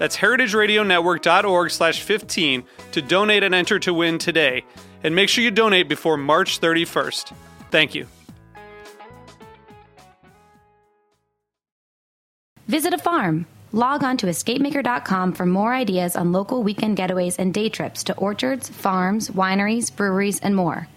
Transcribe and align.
That's 0.00 0.16
heritageradionetwork.org 0.16 1.70
slash 1.70 2.00
15 2.00 2.64
to 2.92 3.02
donate 3.02 3.42
and 3.42 3.54
enter 3.54 3.78
to 3.80 3.92
win 3.92 4.16
today. 4.16 4.64
And 5.04 5.14
make 5.14 5.28
sure 5.28 5.44
you 5.44 5.50
donate 5.50 5.90
before 5.90 6.16
March 6.16 6.58
31st. 6.58 7.34
Thank 7.70 7.94
you. 7.94 8.06
Visit 12.66 12.94
a 12.94 12.98
farm. 12.98 13.44
Log 13.72 14.02
on 14.02 14.16
to 14.16 14.26
escapemaker.com 14.26 15.34
for 15.34 15.44
more 15.44 15.74
ideas 15.74 16.16
on 16.16 16.32
local 16.32 16.62
weekend 16.62 16.96
getaways 16.96 17.38
and 17.38 17.52
day 17.52 17.68
trips 17.68 18.02
to 18.04 18.16
orchards, 18.16 18.70
farms, 18.70 19.28
wineries, 19.28 19.94
breweries, 19.94 20.40
and 20.40 20.56
more. 20.56 20.88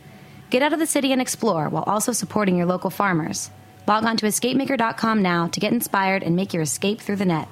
Get 0.49 0.61
out 0.61 0.71
of 0.71 0.79
the 0.79 0.85
city 0.85 1.11
and 1.11 1.21
explore 1.21 1.67
while 1.67 1.83
also 1.83 2.13
supporting 2.13 2.55
your 2.55 2.67
local 2.67 2.89
farmers. 2.89 3.51
Log 3.85 4.05
on 4.05 4.15
to 4.15 4.27
escapemaker.com 4.27 5.21
now 5.21 5.47
to 5.47 5.59
get 5.59 5.73
inspired 5.73 6.23
and 6.23 6.37
make 6.37 6.53
your 6.53 6.63
escape 6.63 7.01
through 7.01 7.17
the 7.17 7.25
net. 7.25 7.49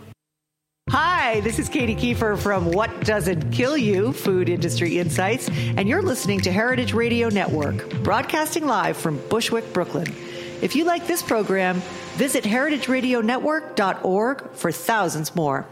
Hi, 0.91 1.39
this 1.39 1.57
is 1.57 1.69
Katy 1.69 1.95
Keiffer 1.95 2.37
from 2.37 2.65
What 2.65 3.05
Doesn't 3.05 3.51
Kill 3.51 3.77
You 3.77 4.11
Food 4.11 4.49
Industry 4.49 4.99
Insights, 4.99 5.49
and 5.77 5.87
you're 5.87 6.01
listening 6.01 6.41
to 6.41 6.51
Heritage 6.51 6.91
Radio 6.91 7.29
Network, 7.29 7.89
broadcasting 8.03 8.65
live 8.65 8.97
from 8.97 9.17
Bushwick, 9.29 9.71
Brooklyn. 9.71 10.13
If 10.61 10.75
you 10.75 10.83
like 10.83 11.07
this 11.07 11.23
program, 11.23 11.81
visit 12.15 12.43
heritageradionetwork.org 12.43 14.51
for 14.51 14.71
thousands 14.73 15.33
more. 15.33 15.65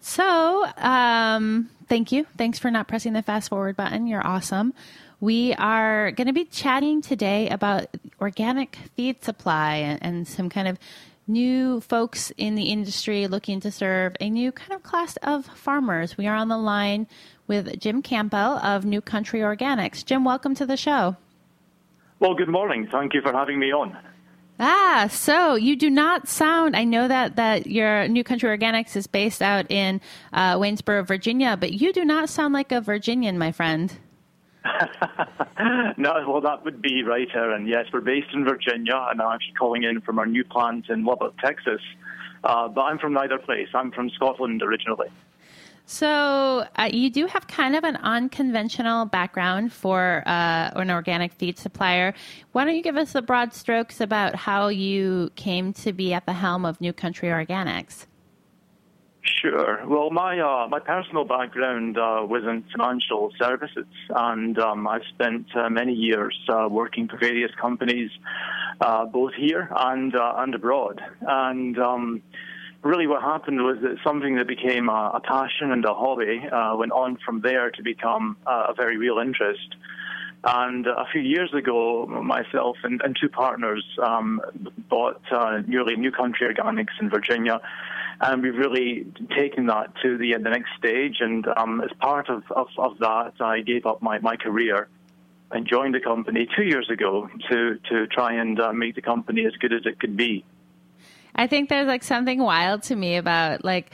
So, 0.00 0.66
um, 0.76 1.70
thank 1.88 2.12
you. 2.12 2.26
Thanks 2.36 2.58
for 2.58 2.70
not 2.70 2.88
pressing 2.88 3.12
the 3.12 3.22
fast 3.22 3.48
forward 3.48 3.76
button. 3.76 4.06
You're 4.06 4.26
awesome. 4.26 4.74
We 5.20 5.54
are 5.54 6.10
going 6.12 6.26
to 6.26 6.32
be 6.32 6.44
chatting 6.44 7.00
today 7.00 7.48
about 7.48 7.86
organic 8.20 8.76
feed 8.96 9.24
supply 9.24 9.76
and, 9.76 10.02
and 10.02 10.28
some 10.28 10.50
kind 10.50 10.68
of 10.68 10.78
new 11.26 11.80
folks 11.80 12.32
in 12.36 12.54
the 12.54 12.64
industry 12.64 13.26
looking 13.26 13.60
to 13.60 13.70
serve 13.70 14.14
a 14.20 14.28
new 14.28 14.52
kind 14.52 14.72
of 14.72 14.82
class 14.82 15.16
of 15.22 15.46
farmers. 15.46 16.18
We 16.18 16.26
are 16.26 16.36
on 16.36 16.48
the 16.48 16.58
line 16.58 17.06
with 17.46 17.78
Jim 17.78 18.02
Campbell 18.02 18.58
of 18.58 18.84
New 18.84 19.00
Country 19.00 19.40
Organics. 19.40 20.04
Jim, 20.04 20.24
welcome 20.24 20.54
to 20.54 20.66
the 20.66 20.76
show. 20.76 21.16
Well, 22.20 22.34
good 22.34 22.48
morning. 22.48 22.88
Thank 22.90 23.14
you 23.14 23.20
for 23.20 23.32
having 23.32 23.58
me 23.58 23.72
on. 23.72 23.96
Ah, 24.60 25.08
so 25.10 25.56
you 25.56 25.74
do 25.74 25.90
not 25.90 26.28
sound. 26.28 26.76
I 26.76 26.84
know 26.84 27.08
that 27.08 27.36
that 27.36 27.66
your 27.66 28.06
New 28.06 28.22
Country 28.22 28.56
Organics 28.56 28.94
is 28.94 29.06
based 29.06 29.42
out 29.42 29.68
in 29.70 30.00
uh, 30.32 30.56
Waynesboro, 30.56 31.02
Virginia, 31.06 31.56
but 31.56 31.72
you 31.72 31.92
do 31.92 32.04
not 32.04 32.28
sound 32.28 32.54
like 32.54 32.70
a 32.70 32.80
Virginian, 32.80 33.36
my 33.36 33.50
friend. 33.50 33.92
no, 35.98 36.24
well, 36.26 36.40
that 36.40 36.64
would 36.64 36.80
be 36.80 37.02
right, 37.02 37.28
Erin. 37.34 37.66
Yes, 37.66 37.86
we're 37.92 38.00
based 38.00 38.28
in 38.32 38.44
Virginia, 38.44 39.06
and 39.10 39.20
I'm 39.20 39.32
actually 39.32 39.54
calling 39.54 39.82
in 39.82 40.00
from 40.00 40.18
our 40.18 40.26
new 40.26 40.44
plant 40.44 40.88
in 40.88 41.04
Lubbock, 41.04 41.36
Texas. 41.38 41.80
Uh, 42.44 42.68
but 42.68 42.82
I'm 42.82 42.98
from 42.98 43.12
neither 43.12 43.38
place. 43.38 43.68
I'm 43.74 43.90
from 43.90 44.08
Scotland 44.10 44.62
originally. 44.62 45.08
So 45.86 46.64
uh, 46.76 46.88
you 46.90 47.10
do 47.10 47.26
have 47.26 47.46
kind 47.46 47.76
of 47.76 47.84
an 47.84 47.96
unconventional 47.96 49.04
background 49.04 49.72
for 49.72 50.22
uh, 50.26 50.70
an 50.74 50.90
organic 50.90 51.32
feed 51.32 51.58
supplier. 51.58 52.14
Why 52.52 52.64
don't 52.64 52.74
you 52.74 52.82
give 52.82 52.96
us 52.96 53.12
the 53.12 53.22
broad 53.22 53.52
strokes 53.52 54.00
about 54.00 54.34
how 54.34 54.68
you 54.68 55.30
came 55.36 55.74
to 55.74 55.92
be 55.92 56.14
at 56.14 56.24
the 56.24 56.32
helm 56.32 56.64
of 56.64 56.80
New 56.80 56.92
Country 56.92 57.28
Organics? 57.28 58.06
Sure. 59.40 59.86
Well, 59.86 60.10
my 60.10 60.38
uh, 60.38 60.68
my 60.68 60.80
personal 60.80 61.24
background 61.24 61.96
uh, 61.96 62.26
was 62.26 62.44
in 62.44 62.62
financial 62.76 63.30
services, 63.38 63.86
and 64.10 64.58
um, 64.58 64.86
I've 64.86 65.04
spent 65.14 65.46
uh, 65.56 65.70
many 65.70 65.94
years 65.94 66.38
uh, 66.48 66.68
working 66.70 67.08
for 67.08 67.16
various 67.18 67.50
companies, 67.58 68.10
both 68.80 69.32
here 69.34 69.68
and 69.74 70.14
and 70.14 70.54
abroad. 70.54 71.00
And 71.22 71.78
um, 71.78 72.22
really, 72.84 73.06
what 73.06 73.22
happened 73.22 73.62
was 73.62 73.78
that 73.82 73.96
something 74.04 74.36
that 74.36 74.46
became 74.46 74.88
a, 74.88 75.12
a 75.14 75.20
passion 75.20 75.72
and 75.72 75.84
a 75.84 75.94
hobby 75.94 76.40
went 76.76 76.92
on 76.92 77.18
from 77.24 77.40
there 77.40 77.70
to 77.70 77.82
become 77.82 78.36
a 78.46 78.74
very 78.74 78.96
real 78.96 79.18
interest. 79.18 79.74
And 80.46 80.86
a 80.86 81.06
few 81.10 81.22
years 81.22 81.52
ago, 81.54 82.06
myself 82.06 82.76
and, 82.82 83.00
and 83.02 83.16
two 83.18 83.30
partners 83.30 83.82
um, 84.02 84.42
bought 84.90 85.22
uh, 85.32 85.62
nearly 85.66 85.96
New 85.96 86.12
Country 86.12 86.46
Organics 86.46 87.00
in 87.00 87.08
Virginia 87.08 87.60
and 88.20 88.42
we've 88.42 88.56
really 88.56 89.06
taken 89.36 89.66
that 89.66 89.92
to 90.02 90.16
the, 90.16 90.32
the 90.34 90.50
next 90.50 90.70
stage. 90.78 91.16
And 91.20 91.46
um, 91.56 91.80
as 91.80 91.90
part 91.98 92.28
of, 92.28 92.44
of, 92.50 92.68
of, 92.78 92.98
that, 92.98 93.32
I 93.40 93.60
gave 93.60 93.86
up 93.86 94.02
my, 94.02 94.18
my 94.20 94.36
career 94.36 94.88
and 95.50 95.66
joined 95.66 95.94
the 95.94 96.00
company 96.00 96.48
two 96.56 96.64
years 96.64 96.88
ago 96.90 97.28
to, 97.50 97.78
to 97.90 98.06
try 98.06 98.34
and 98.34 98.58
uh, 98.60 98.72
make 98.72 98.94
the 98.94 99.02
company 99.02 99.44
as 99.46 99.52
good 99.60 99.72
as 99.72 99.82
it 99.84 100.00
could 100.00 100.16
be. 100.16 100.44
I 101.34 101.46
think 101.46 101.68
there's 101.68 101.86
like 101.86 102.04
something 102.04 102.42
wild 102.42 102.84
to 102.84 102.96
me 102.96 103.16
about 103.16 103.64
like, 103.64 103.92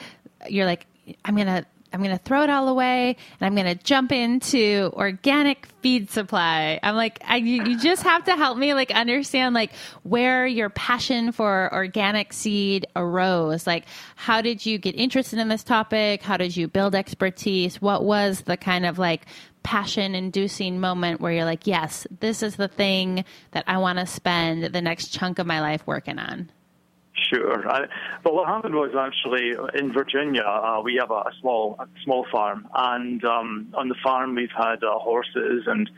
you're 0.49 0.67
like, 0.67 0.87
I'm 1.25 1.37
to 1.37 1.67
I'm 1.93 2.03
going 2.03 2.17
to 2.17 2.23
throw 2.23 2.43
it 2.43 2.51
all 2.51 2.69
away 2.69 3.17
and 3.41 3.47
I'm 3.47 3.55
going 3.55 3.77
to 3.77 3.83
jump 3.83 4.13
into 4.13 4.91
organic 4.93 5.67
feed 5.83 6.11
supply. 6.11 6.79
I'm 6.83 6.95
like, 6.95 7.21
I, 7.27 7.37
you, 7.37 7.65
you 7.65 7.79
just 7.81 8.03
have 8.05 8.25
to 8.25 8.37
help 8.37 8.57
me 8.57 8.75
like 8.75 8.91
understand 8.93 9.55
like 9.55 9.73
where 10.03 10.47
your 10.47 10.71
passion 10.71 11.33
for 11.33 11.73
organic 11.73 12.33
seed 12.33 12.87
arose. 12.95 13.67
Like, 13.67 13.87
how 14.15 14.41
did 14.41 14.65
you 14.65 14.79
get 14.79 14.95
interested 14.95 15.39
in 15.39 15.49
this 15.49 15.65
topic? 15.65 16.23
How 16.23 16.37
did 16.37 16.57
you 16.57 16.69
build 16.69 16.95
expertise? 16.95 17.81
What 17.81 18.05
was 18.05 18.43
the 18.43 18.57
kind 18.57 18.87
of 18.87 18.99
like 18.99 19.27
passion 19.63 20.15
inducing 20.15 20.81
moment 20.81 21.21
where 21.21 21.33
you're 21.33 21.45
like, 21.45 21.67
yes, 21.67 22.07
this 22.21 22.43
is 22.43 22.57
the 22.57 22.69
thing 22.69 23.25
that 23.51 23.65
I 23.67 23.79
want 23.79 23.99
to 23.99 24.07
spend 24.07 24.65
the 24.65 24.81
next 24.81 25.09
chunk 25.09 25.39
of 25.39 25.47
my 25.47 25.61
life 25.61 25.83
working 25.87 26.19
on? 26.19 26.51
Sure. 27.29 27.69
I, 27.69 27.87
but 28.25 28.35
what 28.35 28.49
happened 28.49 28.75
was 28.75 28.93
actually 28.99 29.53
in 29.79 29.93
Virginia, 29.93 30.43
uh, 30.43 30.81
we 30.83 30.97
have 31.01 31.11
a, 31.11 31.15
a 31.15 31.33
small 31.41 31.77
a 31.79 31.87
small 32.05 32.27
farm, 32.33 32.67
and 32.75 33.25
um, 33.25 33.73
on 33.75 33.89
the 33.89 33.95
farm 34.03 34.35
we've 34.35 34.49
had 34.57 34.83
uh, 34.83 34.99
horses. 34.99 35.65
And 35.67 35.91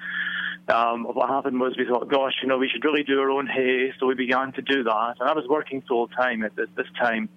um, 0.69 1.04
what 1.04 1.28
happened 1.28 1.60
was 1.60 1.74
we 1.78 1.86
thought, 1.86 2.08
gosh, 2.08 2.34
you 2.42 2.48
know, 2.48 2.58
we 2.58 2.69
should 2.69 2.84
really 2.84 3.02
do 3.02 3.20
our 3.20 3.30
own 3.30 3.46
hay. 3.46 3.92
So 3.98 4.06
we 4.06 4.14
began 4.14 4.52
to 4.52 4.62
do 4.62 4.82
that, 4.84 5.14
and 5.20 5.28
I 5.28 5.32
was 5.32 5.46
working 5.48 5.82
full 5.88 6.08
time 6.08 6.42
at 6.44 6.56
this, 6.56 6.69
this 6.76 6.88
time. 7.00 7.28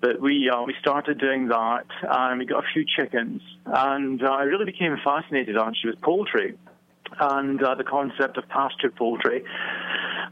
But 0.00 0.20
we 0.20 0.48
uh, 0.48 0.62
we 0.62 0.74
started 0.80 1.18
doing 1.18 1.48
that, 1.48 1.86
and 2.02 2.38
we 2.38 2.46
got 2.46 2.64
a 2.64 2.66
few 2.72 2.84
chickens, 2.84 3.42
and 3.66 4.22
uh, 4.22 4.30
I 4.30 4.42
really 4.44 4.64
became 4.64 4.96
fascinated 5.04 5.56
actually 5.56 5.90
with 5.90 6.00
poultry 6.02 6.56
and 7.20 7.62
uh, 7.62 7.74
the 7.74 7.84
concept 7.84 8.36
of 8.36 8.46
pasture 8.48 8.90
poultry 8.90 9.42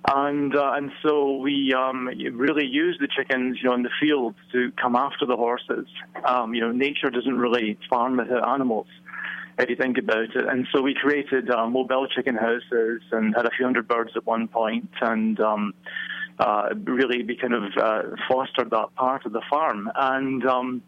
and 0.05 0.55
uh, 0.55 0.73
and 0.75 0.93
so 1.03 1.37
we 1.37 1.75
um, 1.75 2.07
really 2.07 2.67
use 2.67 2.97
the 3.01 3.09
chickens, 3.09 3.59
you 3.63 3.69
know, 3.69 3.75
in 3.75 3.83
the 3.83 3.91
fields 4.01 4.37
to 4.53 4.73
come 4.73 4.97
after 4.97 5.27
the 5.27 5.37
horses. 5.37 5.87
Um, 6.25 6.55
you 6.55 6.61
know, 6.61 6.73
nature 6.73 7.11
doesn't 7.11 7.39
really 7.39 7.79
farm 7.89 8.17
without 8.17 8.49
animals, 8.49 8.87
if 9.59 9.69
you 9.71 9.77
think 9.77 9.99
about 9.99 10.37
it. 10.37 10.49
And 10.49 10.67
so 10.73 10.83
we 10.83 10.95
created 10.95 11.51
uh, 11.51 11.67
mobile 11.67 12.07
chicken 12.07 12.37
houses 12.37 13.03
and 13.13 13.35
had 13.35 13.47
a 13.47 13.51
few 13.51 13.65
hundred 13.65 13.89
birds 13.89 14.13
at 14.17 14.27
one 14.27 14.49
point, 14.49 14.91
and 15.01 15.41
um, 15.41 15.75
uh, 16.39 16.69
really 16.85 17.25
we 17.25 17.37
kind 17.37 17.55
of 17.55 17.65
uh, 17.77 18.03
fostered 18.29 18.71
that 18.71 18.95
part 18.95 19.27
of 19.27 19.33
the 19.33 19.43
farm. 19.49 19.91
And 19.95 20.45
um, 20.47 20.83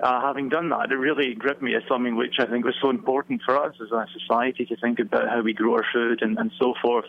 uh, 0.00 0.20
having 0.20 0.48
done 0.48 0.68
that, 0.70 0.90
it 0.90 0.96
really 0.96 1.34
gripped 1.34 1.62
me 1.62 1.74
as 1.74 1.82
something 1.88 2.16
which 2.16 2.36
I 2.38 2.46
think 2.46 2.64
was 2.64 2.74
so 2.82 2.90
important 2.90 3.42
for 3.44 3.56
us 3.56 3.74
as 3.82 3.90
a 3.92 4.06
society 4.20 4.66
to 4.66 4.76
think 4.76 4.98
about 4.98 5.28
how 5.28 5.42
we 5.42 5.52
grow 5.52 5.74
our 5.74 5.86
food 5.92 6.22
and, 6.22 6.38
and 6.38 6.52
so 6.58 6.74
forth. 6.82 7.06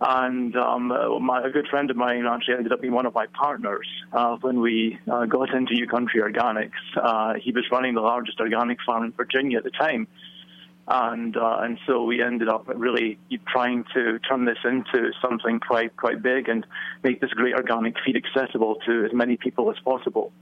And 0.00 0.56
um, 0.56 0.90
uh, 0.90 1.18
my, 1.18 1.42
a 1.42 1.50
good 1.50 1.68
friend 1.68 1.90
of 1.90 1.96
mine 1.96 2.24
actually 2.26 2.54
ended 2.54 2.72
up 2.72 2.80
being 2.80 2.94
one 2.94 3.04
of 3.04 3.14
my 3.14 3.26
partners 3.26 3.86
uh, 4.12 4.36
when 4.40 4.60
we 4.60 4.98
uh, 5.10 5.26
got 5.26 5.52
into 5.54 5.74
New 5.74 5.86
Country 5.86 6.22
Organics. 6.22 6.70
Uh, 6.96 7.34
he 7.34 7.52
was 7.52 7.64
running 7.70 7.94
the 7.94 8.00
largest 8.00 8.40
organic 8.40 8.78
farm 8.84 9.04
in 9.04 9.12
Virginia 9.12 9.58
at 9.58 9.64
the 9.64 9.70
time. 9.70 10.08
And 10.88 11.36
uh, 11.36 11.58
and 11.60 11.78
so 11.86 12.02
we 12.02 12.20
ended 12.20 12.48
up 12.48 12.64
really 12.66 13.18
trying 13.46 13.84
to 13.94 14.18
turn 14.20 14.44
this 14.44 14.58
into 14.64 15.12
something 15.22 15.60
quite 15.60 15.96
quite 15.96 16.20
big 16.20 16.48
and 16.48 16.66
make 17.04 17.20
this 17.20 17.30
great 17.30 17.54
organic 17.54 17.94
feed 18.04 18.16
accessible 18.16 18.76
to 18.86 19.04
as 19.04 19.12
many 19.12 19.36
people 19.36 19.70
as 19.70 19.78
possible. 19.84 20.32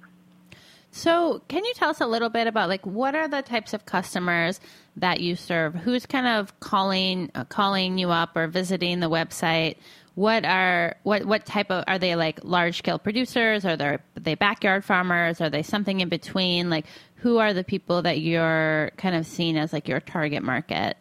So, 0.91 1.43
can 1.49 1.65
you 1.65 1.75
tell 1.75 1.91
us 1.91 2.01
a 2.01 2.07
little 2.07 2.31
bit 2.31 2.47
about 2.47 2.69
like 2.69 2.85
what 2.87 3.15
are 3.15 3.29
the 3.29 3.43
types 3.43 3.75
of 3.75 3.85
customers 3.85 4.61
that 4.97 5.21
you 5.21 5.37
serve? 5.37 5.75
Who's 5.75 6.07
kind 6.07 6.27
of 6.27 6.59
calling 6.61 7.31
uh, 7.35 7.45
calling 7.45 7.99
you 7.99 8.11
up 8.11 8.37
or 8.37 8.47
visiting 8.47 9.01
the 9.01 9.11
website? 9.11 9.77
What 10.15 10.45
are 10.45 10.97
what 11.03 11.25
what 11.27 11.45
type 11.45 11.71
of 11.71 11.85
are 11.87 11.99
they 11.99 12.17
like 12.17 12.41
large 12.43 12.79
scale 12.79 12.99
producers? 12.99 13.65
Are 13.65 13.77
they 13.77 13.85
are 13.87 14.01
they 14.15 14.35
backyard 14.35 14.85
farmers? 14.85 15.41
Are 15.41 15.51
they 15.51 15.63
something 15.63 16.01
in 16.01 16.09
between? 16.09 16.71
Like 16.71 16.87
who 17.17 17.39
are 17.39 17.53
the 17.53 17.65
people 17.65 18.03
that 18.03 18.21
you're 18.21 18.91
kind 18.97 19.15
of 19.15 19.27
seeing 19.27 19.57
as 19.57 19.73
like 19.73 19.89
your 19.89 20.01
target 20.01 20.43
market? 20.43 20.97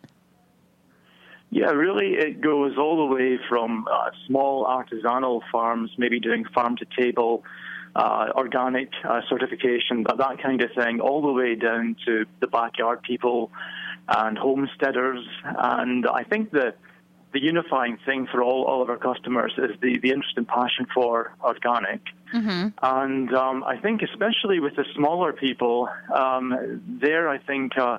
Yeah, 1.49 1.71
really, 1.71 2.15
it 2.15 2.41
goes 2.41 2.77
all 2.77 3.07
the 3.07 3.15
way 3.15 3.39
from 3.47 3.87
uh, 3.89 4.09
small 4.27 4.65
artisanal 4.65 5.41
farms, 5.49 5.91
maybe 5.97 6.19
doing 6.19 6.43
farm 6.53 6.75
to 6.75 6.85
table 6.99 7.43
uh, 7.97 8.25
organic 8.43 8.89
uh, 9.03 9.21
certification, 9.31 9.95
that, 10.07 10.17
that 10.25 10.35
kind 10.45 10.59
of 10.65 10.69
thing, 10.79 10.95
all 11.07 11.21
the 11.21 11.35
way 11.41 11.51
down 11.55 11.95
to 12.05 12.25
the 12.43 12.47
backyard 12.47 12.99
people 13.01 13.39
and 14.07 14.37
homesteaders. 14.37 15.23
And 15.43 16.07
I 16.19 16.23
think 16.23 16.51
the 16.51 16.67
the 17.33 17.41
unifying 17.41 17.97
thing 18.05 18.21
for 18.31 18.41
all, 18.41 18.63
all 18.63 18.81
of 18.81 18.89
our 18.89 19.01
customers 19.09 19.53
is 19.57 19.71
the, 19.81 19.99
the 20.03 20.11
interest 20.15 20.35
and 20.37 20.47
passion 20.47 20.85
for 20.95 21.35
organic. 21.43 22.01
Mm-hmm. 22.33 22.67
And 22.81 23.27
um, 23.35 23.57
I 23.65 23.75
think, 23.77 24.01
especially 24.01 24.59
with 24.65 24.75
the 24.77 24.85
smaller 24.95 25.33
people, 25.33 25.89
um, 26.13 26.81
there, 27.05 27.25
I 27.29 27.39
think. 27.49 27.77
Uh, 27.77 27.97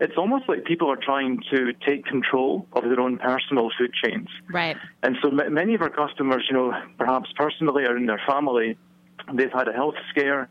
it's 0.00 0.16
almost 0.16 0.48
like 0.48 0.64
people 0.64 0.88
are 0.94 1.02
trying 1.10 1.42
to 1.50 1.72
take 1.84 2.04
control 2.04 2.68
of 2.72 2.84
their 2.84 3.00
own 3.00 3.18
personal 3.18 3.66
food 3.76 3.92
chains. 4.00 4.28
Right. 4.48 4.76
And 5.02 5.16
so 5.20 5.28
m- 5.28 5.52
many 5.52 5.74
of 5.74 5.82
our 5.82 5.90
customers, 5.90 6.46
you 6.48 6.56
know, 6.56 6.72
perhaps 6.98 7.28
personally 7.34 7.84
or 7.84 7.96
in 7.96 8.06
their 8.06 8.22
family, 8.24 8.78
They've 9.32 9.52
had 9.52 9.68
a 9.68 9.72
health 9.72 9.94
scare, 10.10 10.48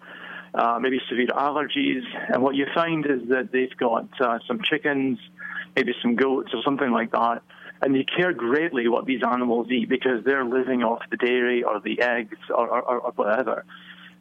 uh, 0.53 0.79
maybe 0.79 1.00
severe 1.09 1.27
allergies, 1.27 2.03
and 2.29 2.41
what 2.41 2.56
you 2.56 2.65
find 2.74 3.06
is 3.06 3.27
that 3.29 3.51
they've 3.51 3.75
got 3.77 4.07
uh, 4.21 4.39
some 4.47 4.62
chickens, 4.62 5.19
maybe 5.75 5.94
some 6.01 6.15
goats 6.15 6.51
or 6.53 6.62
something 6.63 6.91
like 6.91 7.12
that, 7.12 7.41
and 7.81 7.95
they 7.95 8.03
care 8.03 8.33
greatly 8.33 8.88
what 8.88 9.06
these 9.06 9.21
animals 9.24 9.69
eat 9.69 9.89
because 9.89 10.24
they're 10.24 10.45
living 10.45 10.83
off 10.83 11.01
the 11.12 11.18
dairy 11.18 11.63
or 11.63 11.79
the 11.79 12.01
eggs 12.01 12.38
or, 12.50 12.68
or, 12.68 12.81
or 12.81 13.12
whatever. 13.15 13.65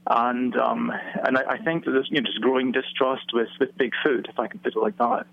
And 0.09 0.57
um, 0.57 0.93
and 1.25 1.37
I, 1.37 1.43
I 1.55 1.59
think 1.59 1.85
that 1.85 1.91
there's 1.91 2.09
you 2.11 2.21
know, 2.21 2.27
just 2.27 2.41
growing 2.41 2.71
distrust 2.71 3.33
with, 3.33 3.49
with 3.59 3.77
big 3.77 3.93
food, 4.05 4.29
if 4.31 4.39
I 4.39 4.47
can 4.47 4.61
put 4.61 4.77
it 4.77 4.79
like 4.79 4.97
that. 4.99 5.27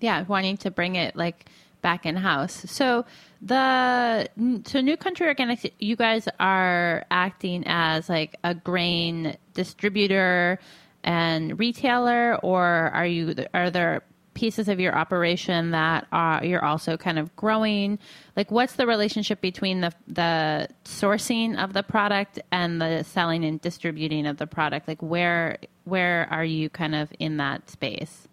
Yeah, 0.00 0.24
wanting 0.26 0.56
to 0.58 0.70
bring 0.70 0.96
it 0.96 1.14
like 1.14 1.46
back 1.84 2.06
in 2.06 2.16
house. 2.16 2.64
So 2.66 3.04
the 3.42 4.26
so 4.64 4.80
New 4.80 4.96
Country 4.96 5.26
Organics, 5.32 5.70
you 5.78 5.96
guys 5.96 6.26
are 6.40 7.04
acting 7.10 7.62
as 7.66 8.08
like 8.08 8.36
a 8.42 8.54
grain 8.54 9.36
distributor 9.52 10.58
and 11.04 11.58
retailer, 11.58 12.36
or 12.42 12.64
are 12.64 13.06
you 13.06 13.34
are 13.52 13.70
there 13.70 14.02
pieces 14.32 14.68
of 14.68 14.80
your 14.80 14.96
operation 14.96 15.72
that 15.72 16.06
are 16.10 16.42
you're 16.42 16.64
also 16.64 16.96
kind 16.96 17.18
of 17.18 17.36
growing? 17.36 17.98
Like, 18.34 18.50
what's 18.50 18.76
the 18.76 18.86
relationship 18.86 19.42
between 19.42 19.82
the 19.82 19.92
the 20.08 20.68
sourcing 20.86 21.62
of 21.62 21.74
the 21.74 21.82
product 21.82 22.40
and 22.50 22.80
the 22.80 23.02
selling 23.04 23.44
and 23.44 23.60
distributing 23.60 24.26
of 24.26 24.38
the 24.38 24.46
product? 24.46 24.88
Like, 24.88 25.02
where 25.02 25.58
where 25.84 26.26
are 26.30 26.46
you 26.46 26.70
kind 26.70 26.94
of 26.94 27.12
in 27.18 27.36
that 27.36 27.68
space? 27.68 28.26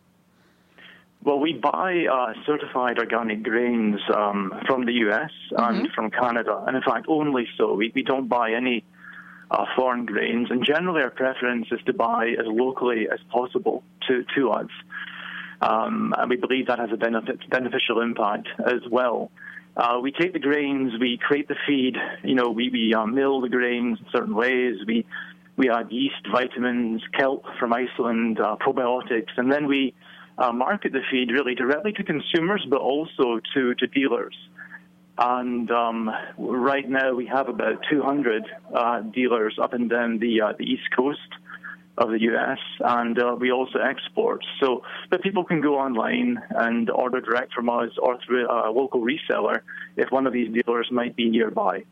Well, 1.24 1.40
we 1.40 1.54
buy 1.54 2.06
uh, 2.12 2.34
certified 2.48 2.98
organic 2.98 3.44
grains 3.44 4.00
um, 4.16 4.54
from 4.66 4.86
the 4.86 4.94
US 5.06 5.32
mm-hmm. 5.52 5.64
and 5.64 5.88
from 5.94 6.10
Canada, 6.10 6.64
and 6.66 6.76
in 6.76 6.82
fact, 6.82 7.06
only 7.08 7.48
so. 7.58 7.74
We, 7.74 7.92
we 7.94 8.02
don't 8.02 8.28
buy 8.28 8.54
any 8.54 8.84
uh, 9.52 9.66
foreign 9.76 10.06
grains, 10.06 10.50
and 10.50 10.66
generally, 10.66 11.04
our 11.04 11.12
preference 11.12 11.68
is 11.72 11.80
to 11.86 11.94
buy 11.94 12.30
as 12.40 12.46
locally 12.48 13.08
as 13.12 13.20
possible 13.30 13.84
to, 14.08 14.24
to 14.36 14.50
us. 14.50 14.70
Um, 15.62 16.16
and 16.18 16.28
we 16.28 16.38
believe 16.38 16.68
that 16.68 16.80
has 16.80 16.90
a 16.92 16.98
benefit, 16.98 17.48
beneficial 17.52 18.02
impact 18.02 18.48
as 18.66 18.82
well. 18.90 19.30
Uh, 19.78 20.00
we 20.02 20.12
take 20.12 20.34
the 20.34 20.40
grains, 20.40 20.94
we 21.00 21.18
create 21.18 21.48
the 21.48 21.56
feed, 21.68 21.98
you 22.24 22.34
know, 22.34 22.50
we, 22.50 22.70
we 22.70 22.94
uh, 22.96 23.06
mill 23.06 23.42
the 23.42 23.50
grains 23.50 24.00
in 24.00 24.06
certain 24.12 24.36
ways, 24.36 24.78
we, 24.88 25.06
we 25.56 25.70
add 25.70 25.92
yeast, 25.92 26.28
vitamins, 26.32 27.04
kelp 27.14 27.46
from 27.60 27.74
Iceland, 27.74 28.40
uh, 28.40 28.56
probiotics, 28.60 29.30
and 29.38 29.52
then 29.52 29.68
we 29.68 29.94
uh, 30.38 30.52
market 30.52 30.92
the 30.92 31.02
feed 31.10 31.32
really 31.32 31.56
directly 31.56 31.92
to 31.94 32.04
consumers, 32.04 32.66
but 32.70 32.80
also 32.80 33.40
to, 33.54 33.76
to 33.76 33.88
dealers. 33.88 34.36
And 35.18 35.70
um, 35.72 36.10
right 36.38 36.88
now 36.90 37.14
we 37.14 37.28
have 37.28 37.48
about 37.48 37.84
200 37.90 38.44
uh, 38.74 39.02
dealers 39.02 39.58
up 39.62 39.74
and 39.74 39.90
down 39.90 40.20
the 40.20 40.42
uh, 40.42 40.54
the 40.58 40.64
east 40.64 40.90
coast 40.96 41.20
of 41.98 42.10
the 42.10 42.22
U.S. 42.22 42.58
and 42.80 43.20
uh, 43.20 43.36
we 43.40 43.52
also 43.52 43.80
export. 43.80 44.44
So 44.60 44.84
that 45.12 45.22
people 45.22 45.44
can 45.44 45.62
go 45.62 45.78
online 45.78 46.42
and 46.50 46.90
order 46.90 47.22
direct 47.22 47.54
from 47.54 47.70
us 47.70 47.92
or 48.02 48.18
through 48.26 48.50
a 48.50 48.72
local 48.72 49.02
reseller 49.02 49.62
if 49.98 50.12
one 50.12 50.26
of 50.26 50.34
these 50.34 50.52
dealers 50.52 50.88
might 50.92 51.16
be 51.16 51.30
nearby. 51.30 51.84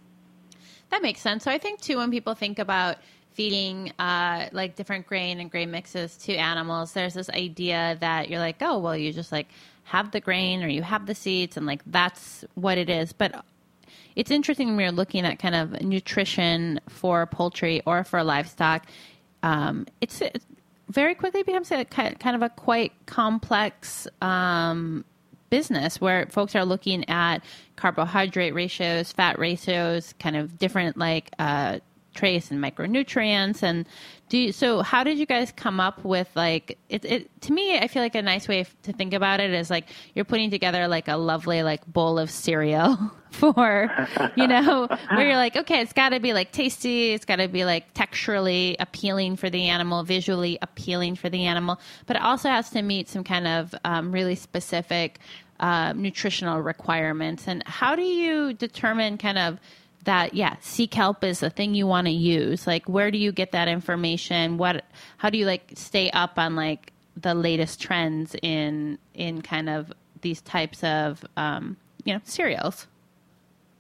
That 0.89 1.03
makes 1.03 1.19
sense. 1.19 1.43
So 1.43 1.51
I 1.51 1.58
think 1.58 1.81
too 1.81 1.98
when 1.98 2.10
people 2.10 2.34
think 2.34 2.58
about 2.58 2.98
feeding 3.33 3.91
uh, 4.00 4.50
like 4.51 4.75
different 4.75 5.07
grain 5.07 5.39
and 5.39 5.50
grain 5.50 5.71
mixes 5.71 6.17
to 6.17 6.36
animals, 6.36 6.93
there's 6.93 7.13
this 7.13 7.29
idea 7.29 7.98
that 8.01 8.29
you're 8.29 8.39
like, 8.39 8.57
oh, 8.62 8.79
well, 8.79 8.98
you 8.98 9.13
just 9.13 9.31
like 9.31 9.48
have 9.83 10.12
the 10.12 10.19
grain 10.19 10.63
or 10.63 10.67
you 10.67 10.81
have 10.81 11.05
the 11.05 11.15
seeds 11.15 11.57
and 11.57 11.65
like 11.65 11.81
that's 11.86 12.43
what 12.55 12.77
it 12.77 12.89
is. 12.89 13.13
But 13.13 13.43
it's 14.15 14.31
interesting 14.31 14.67
when 14.67 14.77
we're 14.77 14.91
looking 14.91 15.25
at 15.25 15.39
kind 15.39 15.55
of 15.55 15.81
nutrition 15.81 16.79
for 16.89 17.25
poultry 17.25 17.81
or 17.86 18.03
for 18.03 18.24
livestock. 18.24 18.86
Um, 19.41 19.88
it's, 20.01 20.21
it 20.21 20.43
very 20.89 21.15
quickly 21.15 21.43
becomes 21.43 21.71
a 21.71 21.86
kind 21.86 22.36
of 22.36 22.41
a 22.41 22.50
quite 22.50 22.91
complex 23.05 24.07
um, 24.21 25.05
business 25.50 26.01
where 26.01 26.25
folks 26.27 26.55
are 26.55 26.65
looking 26.65 27.09
at 27.09 27.43
carbohydrate 27.75 28.53
ratios, 28.53 29.12
fat 29.12 29.39
ratios, 29.39 30.13
kind 30.19 30.36
of 30.36 30.57
different 30.57 30.98
like 30.98 31.31
uh, 31.39 31.79
trace 32.13 32.51
and 32.51 32.63
micronutrients 32.63 33.63
and 33.63 33.85
do 34.29 34.37
you, 34.37 34.51
so 34.51 34.81
how 34.81 35.03
did 35.03 35.17
you 35.17 35.25
guys 35.25 35.51
come 35.55 35.79
up 35.79 36.03
with 36.03 36.27
like 36.35 36.77
it, 36.89 37.05
it 37.05 37.41
to 37.41 37.53
me 37.53 37.77
i 37.77 37.87
feel 37.87 38.01
like 38.01 38.15
a 38.15 38.21
nice 38.21 38.47
way 38.47 38.65
to 38.83 38.93
think 38.93 39.13
about 39.13 39.39
it 39.39 39.51
is 39.51 39.69
like 39.69 39.85
you're 40.13 40.25
putting 40.25 40.49
together 40.49 40.87
like 40.87 41.07
a 41.07 41.15
lovely 41.15 41.63
like 41.63 41.85
bowl 41.85 42.17
of 42.19 42.29
cereal 42.29 42.97
for 43.31 43.89
you 44.35 44.47
know 44.47 44.87
where 45.11 45.27
you're 45.27 45.35
like 45.35 45.55
okay 45.55 45.81
it's 45.81 45.93
got 45.93 46.09
to 46.09 46.19
be 46.19 46.33
like 46.33 46.51
tasty 46.51 47.11
it's 47.11 47.25
got 47.25 47.35
to 47.35 47.47
be 47.47 47.63
like 47.63 47.93
texturally 47.93 48.75
appealing 48.79 49.35
for 49.35 49.49
the 49.49 49.69
animal 49.69 50.03
visually 50.03 50.57
appealing 50.61 51.15
for 51.15 51.29
the 51.29 51.45
animal 51.45 51.79
but 52.07 52.15
it 52.15 52.21
also 52.23 52.49
has 52.49 52.69
to 52.69 52.81
meet 52.81 53.07
some 53.07 53.23
kind 53.23 53.47
of 53.47 53.75
um, 53.85 54.11
really 54.11 54.35
specific 54.35 55.19
uh, 55.59 55.93
nutritional 55.93 56.61
requirements. 56.61 57.47
And 57.47 57.63
how 57.67 57.95
do 57.95 58.01
you 58.01 58.53
determine 58.53 59.17
kind 59.17 59.37
of 59.37 59.59
that 60.05 60.33
yeah 60.33 60.55
seek 60.61 60.93
help 60.93 61.23
is 61.23 61.39
the 61.39 61.49
thing 61.49 61.75
you 61.75 61.87
want 61.87 62.07
to 62.07 62.13
use. 62.13 62.65
Like 62.65 62.87
where 62.87 63.11
do 63.11 63.17
you 63.17 63.31
get 63.31 63.51
that 63.51 63.67
information? 63.67 64.57
What 64.57 64.85
how 65.17 65.29
do 65.29 65.37
you 65.37 65.45
like 65.45 65.71
stay 65.75 66.09
up 66.11 66.37
on 66.37 66.55
like 66.55 66.93
the 67.15 67.33
latest 67.33 67.81
trends 67.81 68.35
in 68.41 68.97
in 69.13 69.41
kind 69.41 69.69
of 69.69 69.91
these 70.21 70.41
types 70.41 70.83
of 70.83 71.23
um, 71.37 71.77
you 72.03 72.13
know 72.13 72.21
cereals 72.23 72.87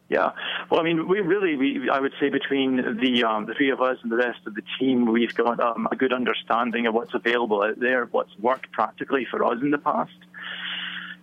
yeah, 0.09 0.31
well, 0.71 0.79
I 0.79 0.83
mean, 0.83 1.07
we 1.07 1.19
really, 1.19 1.55
we, 1.55 1.87
I 1.87 1.99
would 1.99 2.13
say 2.19 2.29
between 2.29 2.77
the 2.77 3.23
um, 3.23 3.45
the 3.45 3.53
three 3.53 3.69
of 3.69 3.79
us 3.79 3.97
and 4.01 4.11
the 4.11 4.17
rest 4.17 4.39
of 4.47 4.55
the 4.55 4.63
team, 4.79 5.05
we've 5.05 5.33
got 5.35 5.59
um, 5.59 5.87
a 5.91 5.95
good 5.95 6.11
understanding 6.11 6.87
of 6.87 6.95
what's 6.95 7.13
available 7.13 7.61
out 7.61 7.79
there, 7.79 8.05
what's 8.05 8.35
worked 8.39 8.71
practically 8.71 9.27
for 9.29 9.45
us 9.45 9.61
in 9.61 9.69
the 9.69 9.77
past, 9.77 10.17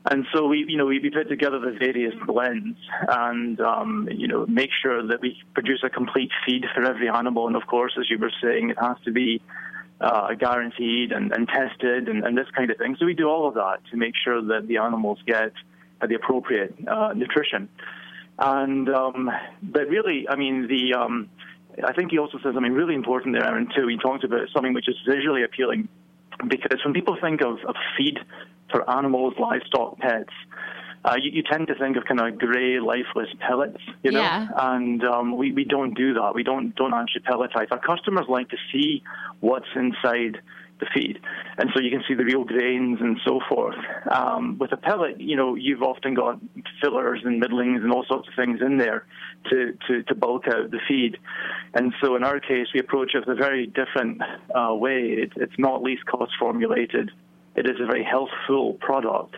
and 0.09 0.25
so 0.33 0.47
we, 0.47 0.65
you 0.69 0.77
know, 0.77 0.87
we, 0.87 1.11
put 1.11 1.29
together 1.29 1.59
the 1.59 1.77
various 1.79 2.15
blends 2.27 2.79
and, 3.09 3.61
um, 3.61 4.09
you 4.13 4.29
know, 4.29 4.47
make 4.47 4.71
sure 4.83 5.07
that 5.07 5.21
we 5.21 5.43
produce 5.55 5.81
a 5.83 5.91
complete 5.91 6.31
feed 6.45 6.65
for 6.75 6.85
every 6.85 7.09
animal. 7.09 7.47
And 7.49 7.57
of 7.57 7.67
course, 7.67 7.93
as 7.99 8.09
you 8.09 8.19
were 8.19 8.31
saying, 8.43 8.71
it 8.71 8.79
has 8.79 8.97
to 9.05 9.13
be 9.13 9.41
uh, 10.01 10.35
guaranteed 10.35 11.11
and, 11.11 11.33
and 11.33 11.49
tested 11.49 12.09
and, 12.09 12.25
and, 12.25 12.39
this 12.39 12.47
kind 12.55 12.71
of 12.71 12.77
thing. 12.77 12.97
So 13.01 13.07
we 13.07 13.15
do 13.15 13.29
all 13.29 13.49
of 13.49 13.55
that 13.55 13.79
to 13.91 13.97
make 13.97 14.15
sure 14.23 14.41
that 14.43 14.69
the 14.69 14.77
animals 14.77 15.19
get 15.27 15.53
the 16.07 16.15
appropriate 16.15 16.75
uh, 16.87 17.13
nutrition. 17.15 17.69
And 18.39 18.89
um, 18.91 19.31
but 19.63 19.89
really, 19.89 20.29
I 20.29 20.37
mean, 20.37 20.69
the 20.69 20.95
um, 20.95 21.31
I 21.83 21.95
think 21.95 22.11
he 22.11 22.19
also 22.19 22.39
says, 22.45 22.55
I 22.57 22.61
mean, 22.61 22.73
really 22.73 22.95
important 22.95 23.35
there, 23.35 23.47
Erin, 23.47 23.69
too. 23.75 23.89
He 23.89 23.97
talks 23.97 24.23
about 24.25 24.49
something 24.53 24.75
which 24.75 24.89
is 24.89 24.97
visually 25.09 25.43
appealing 25.43 25.89
because 26.47 26.79
when 26.85 26.93
people 26.93 27.17
think 27.21 27.41
of, 27.41 27.59
of 27.67 27.75
feed 27.97 28.19
for 28.71 28.89
animals, 28.91 29.35
livestock, 29.39 29.99
pets, 29.99 30.33
uh, 31.07 31.15
you, 31.23 31.31
you, 31.35 31.43
tend 31.43 31.69
to 31.69 31.75
think 31.77 31.97
of 31.97 32.05
kind 32.05 32.21
of 32.21 32.37
grey, 32.39 32.81
lifeless 32.81 33.29
pellets, 33.39 33.81
you 34.03 34.11
know, 34.11 34.21
yeah. 34.21 34.49
and 34.57 35.05
um, 35.05 35.37
we, 35.37 35.53
we 35.53 35.65
don't 35.65 35.95
do 35.95 36.15
that. 36.15 36.35
We 36.35 36.43
don't 36.43 36.75
don't 36.75 36.95
actually 36.95 37.23
pelletize. 37.23 37.69
Our 37.71 37.79
customers 37.79 38.27
like 38.29 38.49
to 38.49 38.57
see 38.73 39.05
what's 39.39 39.69
inside 39.77 40.41
the 40.81 40.87
feed, 40.93 41.21
and 41.59 41.71
so 41.73 41.81
you 41.81 41.91
can 41.91 42.03
see 42.09 42.15
the 42.15 42.25
real 42.25 42.43
grains 42.43 42.99
and 43.01 43.21
so 43.25 43.41
forth. 43.49 43.77
Um, 44.11 44.59
with 44.59 44.73
a 44.73 44.77
pellet, 44.77 45.21
you 45.21 45.37
know, 45.37 45.55
you've 45.55 45.83
often 45.83 46.15
got 46.15 46.41
fillers 46.83 47.21
and 47.25 47.41
middlings 47.41 47.83
and 47.83 47.93
all 47.93 48.05
sorts 48.09 48.27
of 48.27 48.35
things 48.35 48.61
in 48.61 48.79
there 48.79 49.07
to 49.51 49.79
to, 49.87 50.03
to 50.03 50.15
bulk 50.17 50.49
out 50.49 50.73
the 50.73 50.81
feed, 50.89 51.19
and 51.75 51.95
so 52.03 52.17
in 52.17 52.25
our 52.25 52.41
case, 52.41 52.67
we 52.75 52.81
approach 52.81 53.15
it 53.15 53.21
with 53.21 53.39
a 53.39 53.41
very 53.41 53.69
different 53.69 54.21
uh, 54.55 54.75
way. 54.75 55.03
It, 55.05 55.33
it's 55.37 55.57
not 55.57 55.85
least 55.85 56.05
cost 56.07 56.33
formulated 56.37 57.13
it 57.57 57.67
is 57.67 57.77
a 57.81 57.87
very 57.87 58.05
healthful 58.05 58.75
product 58.75 59.37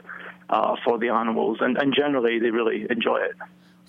uh, 0.51 0.77
for 0.85 0.99
the 0.99 1.09
animals, 1.09 1.59
and, 1.61 1.77
and 1.77 1.95
generally 1.95 2.39
they 2.39 2.51
really 2.51 2.87
enjoy 2.91 3.19
it. 3.19 3.37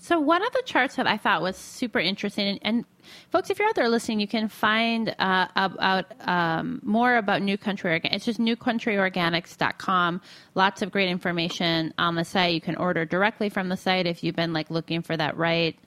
So 0.02 0.18
one 0.18 0.46
of 0.46 0.54
the 0.54 0.62
charts 0.66 0.96
that 0.96 1.08
I 1.08 1.18
thought 1.18 1.42
was 1.42 1.58
super 1.58 2.00
interesting, 2.00 2.48
and, 2.48 2.60
and 2.62 2.86
folks, 3.32 3.50
if 3.50 3.60
you're 3.60 3.68
out 3.68 3.76
there 3.76 3.90
listening, 3.90 4.22
you 4.22 4.30
can 4.30 4.48
find 4.48 5.14
uh, 5.20 5.48
about 5.58 6.06
um, 6.26 6.80
more 6.84 7.18
about 7.18 7.42
New 7.42 7.58
Country 7.58 7.92
Organic. 7.92 8.16
It's 8.16 8.26
just 8.26 8.40
newcountryorganics.com. 8.40 10.22
Lots 10.56 10.82
of 10.82 10.92
great 10.92 11.10
information 11.10 11.94
on 11.98 12.16
the 12.16 12.24
site. 12.24 12.54
You 12.54 12.62
can 12.62 12.78
order 12.78 13.04
directly 13.04 13.50
from 13.50 13.68
the 13.68 13.76
site 13.76 14.08
if 14.08 14.24
you've 14.24 14.38
been 14.38 14.54
like 14.54 14.70
looking 14.70 15.02
for 15.02 15.18
that 15.18 15.36
right 15.36 15.78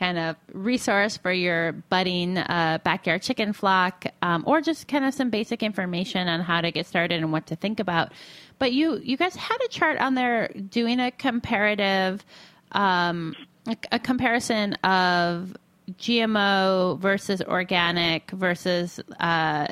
kind 0.00 0.18
of 0.18 0.34
resource 0.54 1.18
for 1.18 1.30
your 1.30 1.72
budding 1.72 2.38
uh, 2.38 2.78
backyard 2.82 3.20
chicken 3.20 3.52
flock, 3.52 4.06
um, 4.22 4.42
or 4.46 4.62
just 4.62 4.88
kind 4.88 5.04
of 5.04 5.12
some 5.12 5.28
basic 5.28 5.62
information 5.62 6.26
on 6.26 6.40
how 6.40 6.62
to 6.62 6.72
get 6.72 6.86
started 6.86 7.20
and 7.20 7.30
what 7.30 7.46
to 7.46 7.54
think 7.54 7.78
about. 7.78 8.10
But 8.58 8.72
you 8.72 8.98
you 9.02 9.16
guys 9.18 9.36
had 9.36 9.58
a 9.64 9.68
chart 9.68 9.98
on 9.98 10.14
there 10.14 10.48
doing 10.48 10.98
a 11.00 11.10
comparative, 11.10 12.24
um, 12.72 13.36
a, 13.68 13.76
a 13.92 13.98
comparison 13.98 14.72
of 14.82 15.54
GMO 15.92 16.98
versus 16.98 17.42
organic 17.42 18.30
versus 18.30 19.00
uh, 19.20 19.66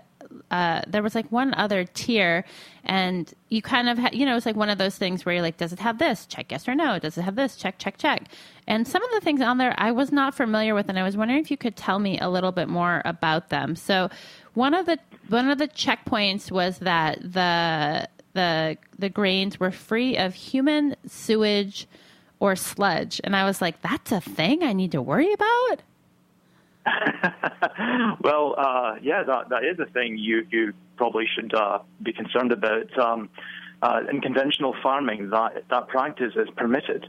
uh, 0.50 0.82
there 0.86 1.02
was 1.02 1.14
like 1.14 1.30
one 1.30 1.54
other 1.54 1.84
tier, 1.84 2.44
and 2.84 3.32
you 3.48 3.62
kind 3.62 3.88
of, 3.88 3.98
ha- 3.98 4.10
you 4.12 4.24
know, 4.24 4.36
it's 4.36 4.46
like 4.46 4.56
one 4.56 4.70
of 4.70 4.78
those 4.78 4.96
things 4.96 5.24
where 5.24 5.34
you're 5.34 5.42
like, 5.42 5.56
does 5.56 5.72
it 5.72 5.78
have 5.78 5.98
this? 5.98 6.26
Check 6.26 6.50
yes 6.50 6.68
or 6.68 6.74
no. 6.74 6.98
Does 6.98 7.18
it 7.18 7.22
have 7.22 7.36
this? 7.36 7.56
Check, 7.56 7.78
check, 7.78 7.98
check. 7.98 8.28
And 8.66 8.86
some 8.86 9.02
of 9.02 9.10
the 9.12 9.20
things 9.20 9.40
on 9.40 9.58
there 9.58 9.74
I 9.78 9.92
was 9.92 10.12
not 10.12 10.34
familiar 10.34 10.74
with, 10.74 10.88
and 10.88 10.98
I 10.98 11.02
was 11.02 11.16
wondering 11.16 11.40
if 11.40 11.50
you 11.50 11.56
could 11.56 11.76
tell 11.76 11.98
me 11.98 12.18
a 12.18 12.28
little 12.28 12.52
bit 12.52 12.68
more 12.68 13.02
about 13.04 13.48
them. 13.48 13.76
So, 13.76 14.10
one 14.54 14.74
of 14.74 14.86
the 14.86 14.98
one 15.28 15.50
of 15.50 15.58
the 15.58 15.68
checkpoints 15.68 16.50
was 16.50 16.78
that 16.78 17.20
the 17.20 18.08
the 18.34 18.76
the 18.98 19.08
grains 19.08 19.60
were 19.60 19.70
free 19.70 20.16
of 20.16 20.34
human 20.34 20.96
sewage 21.06 21.86
or 22.40 22.56
sludge, 22.56 23.20
and 23.24 23.34
I 23.34 23.44
was 23.44 23.60
like, 23.60 23.82
that's 23.82 24.12
a 24.12 24.20
thing 24.20 24.62
I 24.62 24.72
need 24.72 24.92
to 24.92 25.02
worry 25.02 25.32
about. 25.32 25.82
well, 28.20 28.54
uh, 28.58 28.96
yeah, 29.02 29.22
that, 29.24 29.48
that 29.50 29.64
is 29.64 29.78
a 29.78 29.86
thing 29.92 30.18
you, 30.18 30.46
you 30.50 30.72
probably 30.96 31.26
should 31.34 31.54
uh, 31.54 31.80
be 32.02 32.12
concerned 32.12 32.52
about. 32.52 32.96
Um, 32.98 33.30
uh, 33.80 34.00
in 34.10 34.20
conventional 34.20 34.74
farming, 34.82 35.30
that, 35.30 35.64
that 35.70 35.88
practice 35.88 36.32
is 36.34 36.48
permitted. 36.56 37.06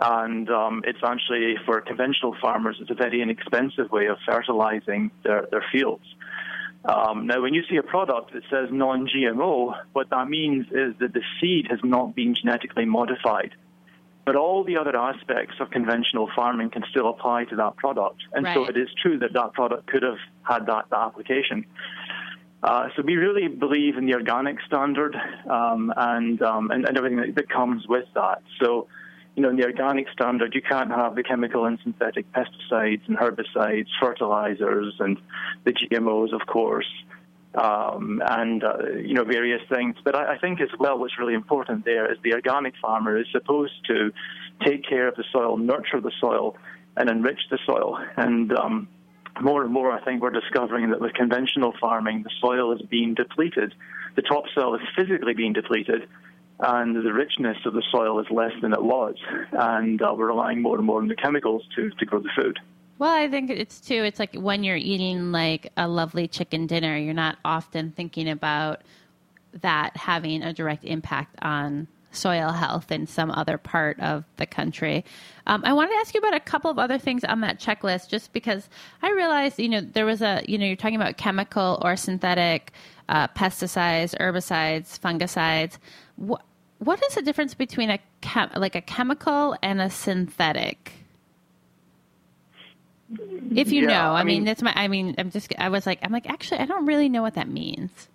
And 0.00 0.48
um, 0.48 0.82
it's 0.86 1.00
actually, 1.04 1.56
for 1.66 1.80
conventional 1.80 2.34
farmers, 2.40 2.78
it's 2.80 2.90
a 2.90 2.94
very 2.94 3.20
inexpensive 3.20 3.90
way 3.90 4.06
of 4.06 4.16
fertilizing 4.24 5.10
their, 5.24 5.46
their 5.50 5.64
fields. 5.72 6.04
Um, 6.84 7.26
now, 7.26 7.42
when 7.42 7.52
you 7.52 7.64
see 7.68 7.76
a 7.76 7.82
product 7.82 8.32
that 8.32 8.44
says 8.48 8.68
non 8.70 9.08
GMO, 9.08 9.74
what 9.92 10.10
that 10.10 10.28
means 10.28 10.66
is 10.66 10.94
that 11.00 11.12
the 11.12 11.22
seed 11.40 11.66
has 11.70 11.80
not 11.82 12.14
been 12.14 12.34
genetically 12.34 12.84
modified. 12.84 13.54
But 14.28 14.36
all 14.36 14.62
the 14.62 14.76
other 14.76 14.94
aspects 14.94 15.54
of 15.58 15.70
conventional 15.70 16.28
farming 16.36 16.68
can 16.68 16.84
still 16.90 17.08
apply 17.08 17.46
to 17.46 17.56
that 17.56 17.76
product. 17.76 18.20
And 18.34 18.44
right. 18.44 18.54
so 18.54 18.66
it 18.66 18.76
is 18.76 18.90
true 19.00 19.18
that 19.20 19.32
that 19.32 19.54
product 19.54 19.86
could 19.86 20.02
have 20.02 20.18
had 20.42 20.66
that, 20.66 20.90
that 20.90 20.98
application. 20.98 21.64
Uh, 22.62 22.88
so 22.94 23.00
we 23.00 23.16
really 23.16 23.48
believe 23.48 23.96
in 23.96 24.04
the 24.04 24.12
organic 24.12 24.60
standard 24.66 25.16
um, 25.48 25.94
and, 25.96 26.42
um, 26.42 26.70
and, 26.70 26.86
and 26.86 26.98
everything 26.98 27.16
that, 27.16 27.36
that, 27.36 27.48
comes 27.48 27.88
with 27.88 28.04
that. 28.16 28.42
So, 28.60 28.86
you 29.34 29.42
know, 29.42 29.48
in 29.48 29.56
the 29.56 29.64
organic 29.64 30.10
standard, 30.10 30.54
you 30.54 30.60
can't 30.60 30.90
have 30.90 31.14
the 31.14 31.22
chemical 31.22 31.64
and 31.64 31.78
synthetic 31.82 32.30
pesticides 32.32 33.08
and 33.08 33.16
herbicides, 33.16 33.86
fertilizers, 33.98 34.92
and 34.98 35.16
the 35.64 35.72
GMOs, 35.72 36.34
of 36.34 36.46
course 36.46 36.92
um, 37.58 38.22
and 38.24 38.62
uh, 38.62 38.90
you 39.04 39.14
know 39.14 39.24
various 39.24 39.62
things. 39.68 39.96
But 40.04 40.14
I, 40.14 40.34
I, 40.34 40.38
think 40.38 40.60
as 40.60 40.68
well, 40.78 40.98
what's 40.98 41.18
really 41.18 41.34
important 41.34 41.84
there 41.84 42.10
is 42.10 42.18
the 42.22 42.34
organic 42.34 42.74
farmer 42.80 43.18
is 43.18 43.26
supposed 43.32 43.84
to 43.86 44.12
take 44.64 44.84
care 44.88 45.08
of 45.08 45.16
the 45.16 45.24
soil, 45.32 45.56
nurture 45.56 46.00
the 46.00 46.12
soil, 46.20 46.56
and 46.96 47.10
enrich 47.10 47.40
the 47.50 47.58
soil. 47.66 47.98
And 48.16 48.52
um, 48.52 48.88
more 49.40 49.62
and 49.62 49.72
more, 49.72 49.90
I 49.90 50.04
think 50.04 50.22
we're 50.22 50.30
discovering 50.30 50.90
that 50.90 51.00
with 51.00 51.14
conventional 51.14 51.72
farming, 51.80 52.22
the 52.22 52.30
soil 52.40 52.72
is 52.72 52.82
being 52.82 53.14
depleted. 53.14 53.74
The 54.14 54.22
topsoil 54.22 54.74
is 54.76 54.82
physically 54.96 55.34
being 55.34 55.52
depleted. 55.52 56.08
And 56.60 56.96
the 56.96 57.12
richness 57.12 57.56
of 57.66 57.72
the 57.72 57.84
soil 57.92 58.18
is 58.20 58.26
less 58.32 58.50
than 58.60 58.72
it 58.72 58.82
was, 58.82 59.14
and 59.52 60.02
uh, 60.02 60.12
we're 60.16 60.26
relying 60.26 60.60
more 60.60 60.76
and 60.76 60.84
more 60.84 61.00
on 61.00 61.06
the 61.06 61.14
chemicals 61.14 61.62
to, 61.76 61.90
to 61.90 62.04
grow 62.04 62.18
the 62.18 62.30
food. 62.36 62.58
Well, 62.98 63.12
I 63.14 63.28
think 63.28 63.50
it's 63.50 63.80
too. 63.80 64.02
It's 64.02 64.18
like 64.18 64.34
when 64.34 64.64
you're 64.64 64.76
eating 64.76 65.30
like 65.30 65.70
a 65.76 65.86
lovely 65.86 66.26
chicken 66.26 66.66
dinner, 66.66 66.96
you're 66.96 67.14
not 67.14 67.38
often 67.44 67.92
thinking 67.92 68.28
about 68.28 68.82
that 69.60 69.96
having 69.96 70.42
a 70.42 70.52
direct 70.52 70.84
impact 70.84 71.36
on 71.40 71.86
soil 72.10 72.50
health 72.50 72.90
in 72.90 73.06
some 73.06 73.30
other 73.30 73.58
part 73.58 74.00
of 74.00 74.24
the 74.36 74.46
country. 74.46 75.04
Um, 75.46 75.62
I 75.64 75.72
wanted 75.72 75.90
to 75.92 75.98
ask 75.98 76.14
you 76.14 76.18
about 76.18 76.34
a 76.34 76.40
couple 76.40 76.70
of 76.70 76.78
other 76.78 76.98
things 76.98 77.22
on 77.22 77.40
that 77.42 77.60
checklist, 77.60 78.08
just 78.08 78.32
because 78.32 78.68
I 79.02 79.12
realized, 79.12 79.58
you 79.58 79.68
know, 79.68 79.80
there 79.80 80.06
was 80.06 80.22
a, 80.22 80.42
you 80.48 80.58
know, 80.58 80.66
you're 80.66 80.76
talking 80.76 80.96
about 80.96 81.16
chemical 81.16 81.78
or 81.82 81.96
synthetic 81.96 82.72
uh, 83.08 83.28
pesticides, 83.28 84.16
herbicides, 84.18 84.98
fungicides. 84.98 85.78
What 86.16 86.42
what 86.78 87.02
is 87.08 87.14
the 87.14 87.22
difference 87.22 87.54
between 87.54 87.90
a 87.90 87.98
chem- 88.20 88.50
like 88.56 88.74
a 88.74 88.80
chemical 88.80 89.56
and 89.62 89.80
a 89.80 89.90
synthetic? 89.90 90.97
If 93.10 93.72
you 93.72 93.82
yeah, 93.82 93.88
know, 93.88 94.12
I, 94.12 94.20
I 94.20 94.24
mean, 94.24 94.38
mean, 94.38 94.44
that's 94.44 94.62
my. 94.62 94.72
I 94.74 94.88
mean, 94.88 95.14
I'm 95.18 95.30
just. 95.30 95.52
I 95.58 95.68
was 95.70 95.86
like, 95.86 96.00
I'm 96.02 96.12
like, 96.12 96.28
actually, 96.28 96.60
I 96.60 96.66
don't 96.66 96.86
really 96.86 97.08
know 97.08 97.22
what 97.22 97.34
that 97.34 97.48
means. 97.48 98.08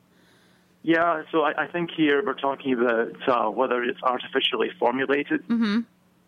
Yeah, 0.83 1.23
so 1.31 1.43
I, 1.43 1.63
I 1.63 1.67
think 1.67 1.91
here 1.91 2.23
we're 2.23 2.33
talking 2.33 2.73
about 2.73 3.27
uh, 3.27 3.49
whether 3.49 3.81
it's 3.83 4.01
artificially 4.03 4.69
formulated, 4.77 5.47
mm-hmm. 5.47 5.79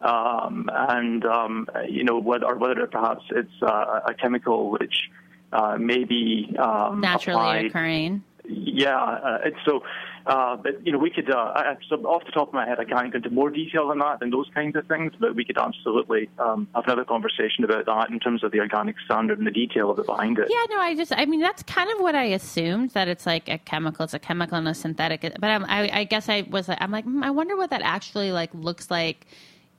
um, 0.08 0.70
and 0.74 1.26
um, 1.26 1.68
you 1.88 2.04
know 2.04 2.20
whether 2.20 2.46
or 2.46 2.56
whether 2.56 2.88
perhaps 2.88 3.24
it's 3.32 3.62
uh, 3.62 4.00
a 4.08 4.14
chemical 4.14 4.72
which 4.72 5.10
uh, 5.52 5.78
maybe 5.78 6.56
um, 6.58 7.02
naturally 7.02 7.36
applied. 7.36 7.66
occurring. 7.66 8.24
Yeah, 8.48 8.98
uh, 8.98 9.40
and 9.46 9.56
so, 9.66 9.84
uh, 10.26 10.56
but 10.58 10.86
you 10.86 10.92
know, 10.92 10.98
we 10.98 11.10
could. 11.10 11.30
Uh, 11.30 11.54
I, 11.56 11.76
so 11.90 11.96
off 12.06 12.26
the 12.26 12.32
top 12.32 12.50
of 12.50 12.54
my 12.54 12.68
head, 12.68 12.80
I 12.80 12.86
can't 12.86 13.12
go 13.12 13.18
into 13.18 13.30
more 13.30 13.50
detail 13.50 13.90
than 13.90 14.00
that 14.00 14.22
and 14.22 14.32
those 14.32 14.50
kinds 14.54 14.76
of 14.76 14.88
things. 14.88 15.14
But 15.20 15.36
we 15.36 15.46
could 15.46 15.58
absolutely 15.58 16.30
um, 16.40 16.68
have 16.76 16.86
another 16.86 17.06
conversation 17.06 17.64
about 17.64 17.86
that 17.86 18.10
in 18.10 18.20
terms 18.20 18.44
of 18.44 18.52
the 18.52 18.60
organic 18.60 18.96
standard 19.06 19.38
and 19.38 19.48
the 19.48 19.52
detail 19.52 19.92
of 19.92 20.00
it 20.00 20.06
behind 20.06 20.40
it. 20.40 20.48
Yeah, 20.50 20.64
no, 20.70 20.80
I 20.80 20.96
just, 20.96 21.14
I 21.16 21.26
mean, 21.26 21.40
that's 21.40 21.64
kind 21.64 21.90
of 21.92 22.00
what 22.00 22.16
I 22.16 22.26
assumed 22.26 22.92
that 22.92 23.08
it's 23.08 23.26
like 23.26 23.50
a 23.50 23.58
chemical, 23.58 24.04
it's 24.04 24.14
a 24.14 24.20
chemical 24.20 24.58
and 24.58 24.68
a 24.68 24.74
synthetic. 24.74 25.22
But 25.22 25.50
I'm, 25.50 25.66
I, 25.66 25.90
I 26.00 26.04
guess 26.04 26.30
I 26.30 26.46
was, 26.50 26.70
I'm 26.70 26.92
like, 26.92 27.06
hmm, 27.06 27.24
I 27.24 27.32
wonder 27.32 27.56
what 27.56 27.70
that 27.70 27.82
actually 27.84 28.32
like 28.32 28.54
looks 28.54 28.92
like 28.92 29.28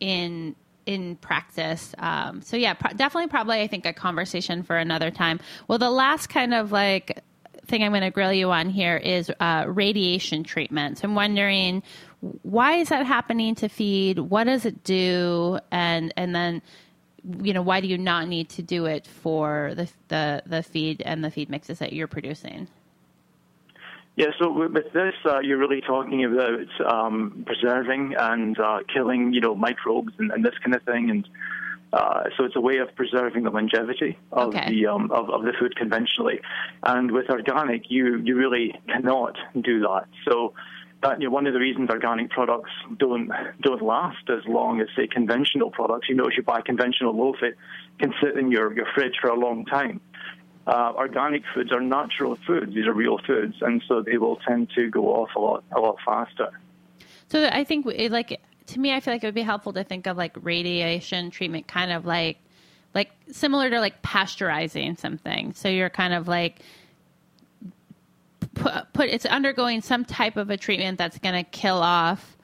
in 0.01 0.57
in 0.87 1.17
practice. 1.17 1.95
Um, 1.99 2.41
so 2.43 2.57
yeah, 2.57 2.75
pro- 2.75 2.93
definitely, 2.93 3.29
probably, 3.29 3.61
I 3.61 3.67
think 3.67 3.85
a 3.87 3.93
conversation 3.93 4.63
for 4.63 4.77
another 4.77 5.11
time. 5.11 5.41
Well, 5.67 5.79
the 5.79 5.91
last 5.91 6.29
kind 6.29 6.55
of 6.55 6.71
like 6.71 7.23
thing 7.67 7.83
I'm 7.83 7.93
going 7.93 8.03
to 8.03 8.11
grill 8.11 8.33
you 8.33 8.51
on 8.51 8.71
here 8.71 8.97
is 8.97 9.31
uh, 9.41 9.65
radiation 9.69 10.45
treatments. 10.45 11.03
I'm 11.05 11.15
wondering 11.15 11.83
why 12.43 12.77
is 12.77 12.89
that 12.89 13.07
happening 13.07 13.55
to 13.57 13.69
feed? 13.69 14.19
What 14.19 14.45
does 14.45 14.65
it 14.65 14.85
do? 14.85 15.59
And 15.71 16.13
and 16.17 16.35
then 16.35 16.63
you 17.43 17.53
know 17.53 17.63
why 17.63 17.81
do 17.81 17.89
you 17.89 17.99
not 17.99 18.29
need 18.29 18.49
to 18.51 18.63
do 18.63 18.87
it 18.87 19.07
for 19.07 19.73
the 19.75 19.91
the, 20.09 20.43
the 20.47 20.63
feed 20.63 21.03
and 21.03 21.25
the 21.25 21.31
feed 21.31 21.51
mixes 21.51 21.79
that 21.81 21.93
you're 21.93 22.07
producing? 22.07 22.69
Yeah, 24.17 24.29
so 24.39 24.51
with 24.51 24.93
this, 24.95 25.13
uh, 25.27 25.41
you're 25.41 25.59
really 25.59 25.83
talking 25.83 26.25
about 26.25 26.81
um, 26.91 27.45
preserving 27.47 28.15
and 28.19 28.59
uh, 28.59 28.79
killing, 28.93 29.35
you 29.35 29.43
know, 29.43 29.55
microbes 29.55 30.15
and, 30.17 30.33
and 30.33 30.43
this 30.43 30.55
kind 30.65 30.75
of 30.75 30.83
thing, 30.85 31.11
and 31.11 31.29
uh, 31.93 32.25
so 32.37 32.45
it's 32.45 32.57
a 32.57 32.61
way 32.61 32.79
of 32.79 32.95
preserving 32.97 33.45
the 33.45 33.51
longevity 33.51 34.19
of 34.33 34.49
Okay. 34.55 34.69
the 34.71 34.87
um, 34.87 35.11
of, 35.13 35.31
of 35.31 35.43
the 35.43 35.53
food 35.59 35.77
conventionally. 35.77 36.41
And 36.83 37.11
with 37.11 37.31
organic, 37.31 37.91
you 37.91 38.19
you 38.19 38.37
really 38.37 38.79
cannot 38.89 39.37
do 39.61 39.81
that. 39.81 40.07
So 40.29 40.55
that 41.03 41.21
you 41.21 41.29
know, 41.29 41.35
one 41.35 41.47
of 41.47 41.53
the 41.53 41.61
reasons 41.61 41.91
organic 41.91 42.31
products 42.31 42.71
don't 42.99 43.31
don't 43.61 43.83
last 43.83 44.29
as 44.29 44.45
long 44.47 44.81
as 44.81 44.89
say 44.97 45.07
conventional 45.07 45.71
products. 45.71 46.09
You 46.09 46.17
know, 46.17 46.27
if 46.27 46.37
you 46.37 46.43
buy 46.43 46.61
conventional 46.61 47.17
loaf, 47.17 47.37
it 47.43 47.57
can 47.99 48.13
sit 48.23 48.37
in 48.37 48.51
your, 48.51 48.75
your 48.75 48.87
fridge 48.95 49.17
for 49.21 49.29
a 49.31 49.39
long 49.39 49.65
time. 49.65 50.01
Uh, 50.67 50.93
organic 50.97 51.43
foods 51.55 51.71
are 51.71 51.81
natural 51.81 52.37
foods; 52.47 52.75
these 52.75 52.87
are 52.87 52.93
real 52.93 53.19
foods, 53.27 53.55
and 53.61 53.83
so 53.87 54.03
they 54.03 54.19
will 54.19 54.37
tend 54.49 54.69
to 54.75 54.91
go 54.91 55.15
off 55.15 55.31
a 55.37 55.39
lot 55.39 55.63
a 55.77 55.81
lot 55.81 55.97
faster. 56.05 56.51
So 57.29 57.49
I 57.53 57.63
think 57.65 57.87
like 58.11 58.41
to 58.67 58.81
me, 58.81 58.93
I 58.93 59.01
feel 59.01 59.15
like 59.15 59.23
it 59.23 59.27
would 59.27 59.35
be 59.35 59.43
helpful 59.43 59.73
to 59.75 59.85
think 59.85 60.07
of 60.07 60.17
like 60.17 60.37
radiation 60.41 61.31
treatment, 61.31 61.69
kind 61.69 61.93
of 61.93 62.07
like 62.07 62.39
like 62.95 63.11
similar 63.31 63.69
to 63.69 63.79
like 63.79 64.03
pasteurizing 64.03 64.99
something. 64.99 65.53
So 65.53 65.69
you're 65.69 65.91
kind 65.91 66.15
of 66.15 66.29
like 66.29 66.61
put, 68.55 68.93
put 68.93 69.09
it's 69.09 69.27
undergoing 69.27 69.83
some 69.83 70.05
type 70.05 70.37
of 70.37 70.51
a 70.51 70.57
treatment 70.57 70.99
that's 70.99 71.19
going 71.19 71.35
to 71.35 71.43
kill 71.43 71.77
off 71.77 72.37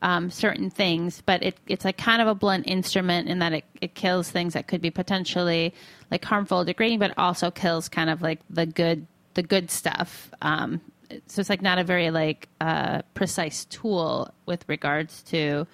um, 0.00 0.30
certain 0.30 0.70
things, 0.70 1.22
but 1.26 1.42
it, 1.42 1.56
it's 1.66 1.84
like 1.84 1.98
kind 1.98 2.22
of 2.22 2.28
a 2.28 2.34
blunt 2.34 2.66
instrument 2.66 3.28
in 3.28 3.40
that 3.40 3.52
it, 3.52 3.64
it 3.80 3.94
kills 3.94 4.30
things 4.30 4.54
that 4.54 4.68
could 4.68 4.80
be 4.80 4.90
potentially 4.90 5.74
like 6.10 6.24
harmful, 6.24 6.64
degrading, 6.64 7.00
but 7.00 7.12
also 7.18 7.50
kills 7.50 7.88
kind 7.88 8.08
of 8.08 8.22
like 8.22 8.40
the 8.48 8.66
good 8.66 9.06
the 9.34 9.42
good 9.42 9.70
stuff. 9.70 10.30
Um, 10.42 10.80
so 11.26 11.40
it's 11.40 11.50
like 11.50 11.62
not 11.62 11.78
a 11.78 11.84
very 11.84 12.10
like 12.10 12.48
uh, 12.60 13.02
precise 13.14 13.64
tool 13.66 14.32
with 14.46 14.64
regards 14.68 15.22
to 15.24 15.66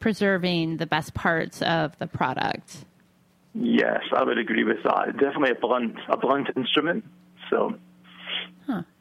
preserving 0.00 0.76
the 0.76 0.86
best 0.86 1.14
parts 1.14 1.62
of 1.62 1.98
the 1.98 2.06
product. 2.06 2.84
Yes, 3.54 4.02
I 4.14 4.22
would 4.22 4.38
agree 4.38 4.64
with 4.64 4.82
that. 4.84 5.12
Definitely 5.12 5.50
a 5.50 5.54
blunt 5.54 5.96
a 6.08 6.16
blunt 6.16 6.48
instrument. 6.56 7.04
So. 7.50 7.74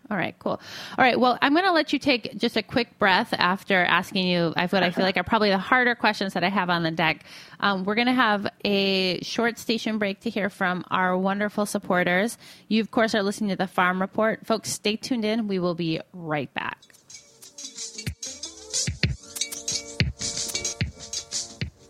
All 0.10 0.18
right, 0.18 0.36
cool. 0.38 0.52
All 0.52 1.04
right, 1.04 1.20
well, 1.20 1.38
I'm 1.42 1.54
going 1.54 1.66
to 1.66 1.72
let 1.72 1.92
you 1.92 1.98
take 1.98 2.38
just 2.38 2.58
a 2.58 2.62
quick 2.62 3.00
breath 3.00 3.34
after 3.34 3.84
asking 3.84 4.28
you 4.28 4.54
what 4.56 4.84
I 4.84 4.92
feel 4.92 5.04
like 5.04 5.18
are 5.18 5.24
probably 5.24 5.50
the 5.50 5.58
harder 5.58 5.96
questions 5.96 6.34
that 6.34 6.44
I 6.44 6.50
have 6.50 6.70
on 6.70 6.84
the 6.84 6.92
deck. 6.92 7.24
Um, 7.60 7.86
we're 7.86 7.96
going 7.96 8.08
to 8.08 8.14
have 8.14 8.46
a 8.64 9.20
short 9.24 9.58
station 9.58 9.98
break 9.98 10.20
to 10.22 10.30
hear 10.30 10.52
from 10.52 10.86
our 10.92 11.18
wonderful 11.18 11.66
supporters. 11.66 12.38
You, 12.68 12.82
of 12.82 12.92
course, 12.92 13.16
are 13.16 13.24
listening 13.24 13.50
to 13.50 13.56
the 13.56 13.68
Farm 13.68 14.00
Report. 14.00 14.46
Folks, 14.46 14.72
stay 14.72 14.96
tuned 14.96 15.26
in. 15.26 15.48
We 15.48 15.58
will 15.58 15.76
be 15.76 16.00
right 16.14 16.54
back. 16.54 16.78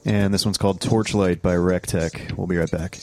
And 0.05 0.33
this 0.33 0.45
one's 0.45 0.57
called 0.57 0.79
Torchlight 0.79 1.41
by 1.41 1.55
Rectech. 1.55 2.37
We'll 2.37 2.47
be 2.47 2.57
right 2.57 2.71
back. 2.71 2.99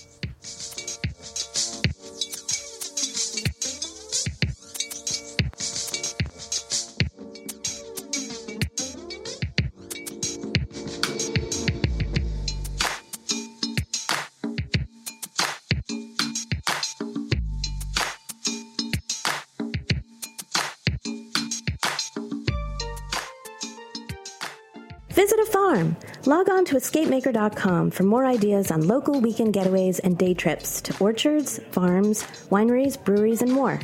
On 26.63 26.67
to 26.67 26.77
escapemaker.com 26.77 27.91
for 27.91 28.05
more 28.05 28.25
ideas 28.25 28.71
on 28.71 28.87
local 28.87 29.21
weekend 29.21 29.53
getaways 29.53 29.99
and 30.05 30.17
day 30.17 30.33
trips 30.33 30.81
to 30.81 30.97
orchards, 31.01 31.59
farms, 31.73 32.23
wineries, 32.51 33.03
breweries, 33.03 33.43
and 33.43 33.51
more. 33.51 33.81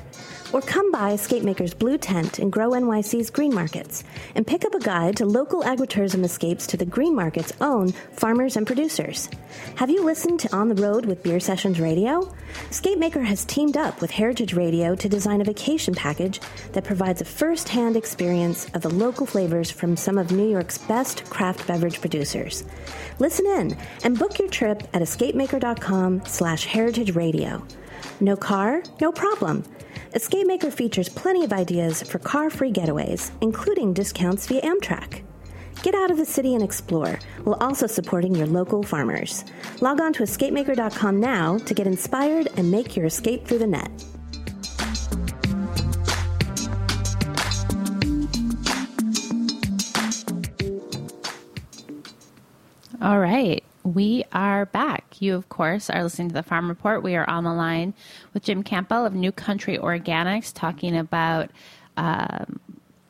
Or 0.51 0.63
come 0.63 0.91
by 0.91 1.13
Escape 1.13 1.43
Maker's 1.43 1.75
Blue 1.75 1.99
Tent 1.99 2.39
and 2.39 2.51
Grow 2.51 2.71
NYC's 2.71 3.29
Green 3.29 3.55
Markets 3.55 4.03
and 4.35 4.47
pick 4.47 4.65
up 4.65 4.75
a 4.75 4.81
guide 4.81 5.17
to 5.19 5.27
local 5.27 5.63
agritourism 5.63 6.25
escapes 6.25 6.67
to 6.69 6.79
the 6.79 6.87
Green 6.87 7.15
Market's 7.15 7.53
own 7.61 7.93
farmers 8.13 8.57
and 8.57 8.67
producers. 8.67 9.29
Have 9.75 9.91
you 9.91 10.03
listened 10.03 10.41
to 10.41 10.57
On 10.57 10.69
the 10.69 10.83
Road 10.83 11.05
with 11.05 11.23
Beer 11.23 11.39
Sessions 11.39 11.79
Radio? 11.79 12.35
Escape 12.71 12.99
Maker 12.99 13.21
has 13.21 13.45
teamed 13.45 13.77
up 13.77 14.01
with 14.01 14.11
Heritage 14.11 14.55
Radio 14.55 14.95
to 14.95 15.09
design 15.09 15.43
a 15.43 15.45
vacation 15.45 15.95
package 15.95 16.41
that 16.73 16.85
provides 16.85 17.21
a 17.21 17.27
first-hand 17.27 17.95
experience 17.95 18.67
of 18.73 18.81
the 18.81 18.91
local 18.91 19.27
flavors 19.27 19.71
from 19.71 19.99
some 19.99 20.17
of 20.17 20.33
New 20.33 20.49
York's 20.49 20.79
best 20.79 21.29
craft 21.29 21.67
beverage 21.67 22.01
producers. 22.01 22.65
Listen 23.19 23.45
in 23.47 23.77
and 24.03 24.19
book 24.19 24.39
your 24.39 24.49
trip 24.49 24.83
at 24.95 25.03
escapemaker.com 25.03 26.25
slash 26.25 26.65
heritage 26.65 27.15
radio. 27.15 27.63
No 28.21 28.35
car? 28.35 28.83
No 29.01 29.13
problem. 29.13 29.65
Escape 30.15 30.47
Maker 30.47 30.71
features 30.71 31.09
plenty 31.09 31.45
of 31.45 31.53
ideas 31.53 32.03
for 32.03 32.19
car-free 32.19 32.73
getaways, 32.73 33.31
including 33.43 33.93
discounts 33.93 34.47
via 34.47 34.63
Amtrak. 34.63 35.23
Get 35.83 35.95
out 35.95 36.11
of 36.11 36.17
the 36.17 36.25
city 36.25 36.55
and 36.55 36.65
explore, 36.65 37.19
while 37.45 37.59
also 37.61 37.87
supporting 37.87 38.35
your 38.35 38.47
local 38.47 38.83
farmers. 38.83 39.45
Log 39.81 40.01
on 40.01 40.13
to 40.15 40.23
escapemaker.com 40.23 41.21
now 41.21 41.59
to 41.59 41.75
get 41.75 41.87
inspired 41.87 42.49
and 42.57 42.71
make 42.71 42.97
your 42.97 43.07
escape 43.07 43.47
through 43.47 43.59
the 43.59 43.67
net. 43.67 43.91
All 53.01 53.21
right. 53.21 53.63
We 53.95 54.25
are 54.33 54.67
back. 54.67 55.23
You, 55.23 55.35
of 55.35 55.49
course, 55.49 55.89
are 55.89 56.03
listening 56.03 56.29
to 56.29 56.35
the 56.35 56.43
Farm 56.43 56.69
Report. 56.69 57.03
We 57.03 57.17
are 57.17 57.29
on 57.29 57.45
the 57.45 57.55
line 57.55 57.95
with 58.35 58.43
Jim 58.43 58.63
Campbell 58.63 59.07
of 59.07 59.15
New 59.15 59.33
Country 59.33 59.79
Organics 59.79 60.53
talking 60.53 60.95
about 60.95 61.51
um, 61.97 62.61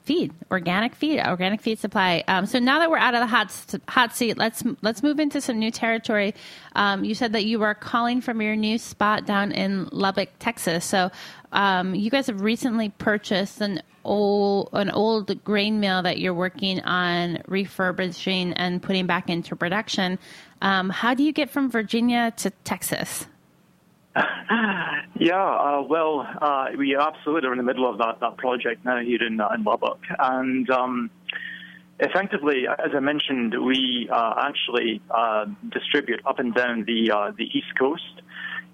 feed, 0.05 0.33
organic 0.53 0.95
feed, 0.95 1.21
organic 1.21 1.63
feed 1.63 1.81
supply. 1.81 2.23
Um, 2.29 2.47
so 2.47 2.61
now 2.61 2.79
that 2.79 2.93
we're 2.93 2.99
out 2.99 3.15
of 3.15 3.21
the 3.21 3.27
hot 3.27 3.53
hot 3.89 4.15
seat, 4.15 4.39
let's 4.39 4.63
let's 4.81 5.03
move 5.03 5.19
into 5.19 5.41
some 5.41 5.59
new 5.59 5.73
territory. 5.73 6.33
Um, 6.77 7.05
you 7.05 7.17
said 7.17 7.33
that 7.33 7.45
you 7.45 7.59
were 7.59 7.75
calling 7.75 8.21
from 8.21 8.41
your 8.41 8.55
new 8.55 8.79
spot 8.79 9.27
down 9.27 9.51
in 9.51 9.89
Lubbock, 9.91 10.29
Texas. 10.39 10.85
So 10.85 11.11
um, 11.51 11.97
you 11.97 12.09
guys 12.09 12.29
have 12.29 12.41
recently 12.41 12.91
purchased 12.91 13.61
an 13.61 13.83
old 14.09 14.71
an 14.73 14.91
old 14.91 15.45
grain 15.45 15.81
mill 15.81 16.03
that 16.03 16.19
you're 16.19 16.35
working 16.35 16.81
on 16.81 17.43
refurbishing 17.47 18.53
and 18.55 18.83
putting 18.83 19.07
back 19.07 19.29
into 19.29 19.55
production. 19.55 20.19
Um, 20.63 20.91
how 20.91 21.15
do 21.15 21.23
you 21.23 21.33
get 21.33 21.51
from 21.51 21.71
Virginia 21.71 22.33
to 22.39 22.51
Texas? 22.65 23.27
Yeah, 25.21 25.45
uh, 25.45 25.83
well, 25.83 26.29
uh, 26.41 26.67
we 26.77 26.97
absolutely 26.97 27.49
are 27.49 27.53
in 27.53 27.59
the 27.59 27.65
middle 27.65 27.91
of 27.91 27.99
that, 27.99 28.21
that 28.21 28.37
project 28.37 28.85
now 28.85 29.01
here 29.01 29.23
in, 29.25 29.41
uh, 29.41 29.49
in 29.53 29.65
Lubbock. 29.65 29.99
And 30.17 30.71
um, 30.71 31.11
effectively, 31.99 32.67
as 32.69 32.93
I 32.95 33.01
mentioned, 33.01 33.61
we 33.65 34.09
uh, 34.13 34.35
actually 34.39 35.03
uh, 35.11 35.47
distribute 35.71 36.21
up 36.25 36.39
and 36.39 36.55
down 36.55 36.85
the, 36.85 37.11
uh, 37.11 37.33
the 37.37 37.47
East 37.47 37.77
Coast. 37.77 38.23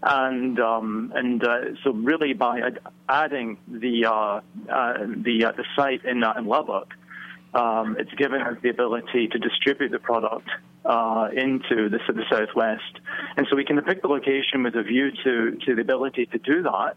And 0.07 0.61
um, 0.61 1.13
and 1.15 1.43
uh, 1.43 1.57
so 1.83 1.93
really 1.93 2.35
by 2.35 2.61
adding 3.09 3.57
the 3.67 4.05
uh, 4.05 4.13
uh, 4.13 4.99
the 4.99 5.47
uh, 5.47 5.53
the 5.53 5.65
site 5.75 6.05
in, 6.05 6.23
uh, 6.23 6.35
in 6.37 6.45
Lubbock, 6.45 6.93
um, 7.55 7.97
it's 7.99 8.13
given 8.13 8.43
us 8.43 8.59
the 8.63 8.69
ability 8.69 9.29
to 9.29 9.39
distribute 9.39 9.93
the 9.93 9.99
product 9.99 10.49
into 10.85 11.89
the, 11.89 11.99
the 12.09 12.25
southwest, 12.31 13.01
and 13.39 13.47
so 13.49 13.57
we 13.57 13.65
can 13.65 13.81
pick 13.81 14.03
the 14.03 14.09
location 14.09 14.63
with 14.63 14.75
a 14.75 14.83
view 14.83 15.11
to 15.25 15.57
to 15.65 15.75
the 15.75 15.81
ability 15.81 16.27
to 16.27 16.39
do 16.39 16.63
that. 16.63 16.97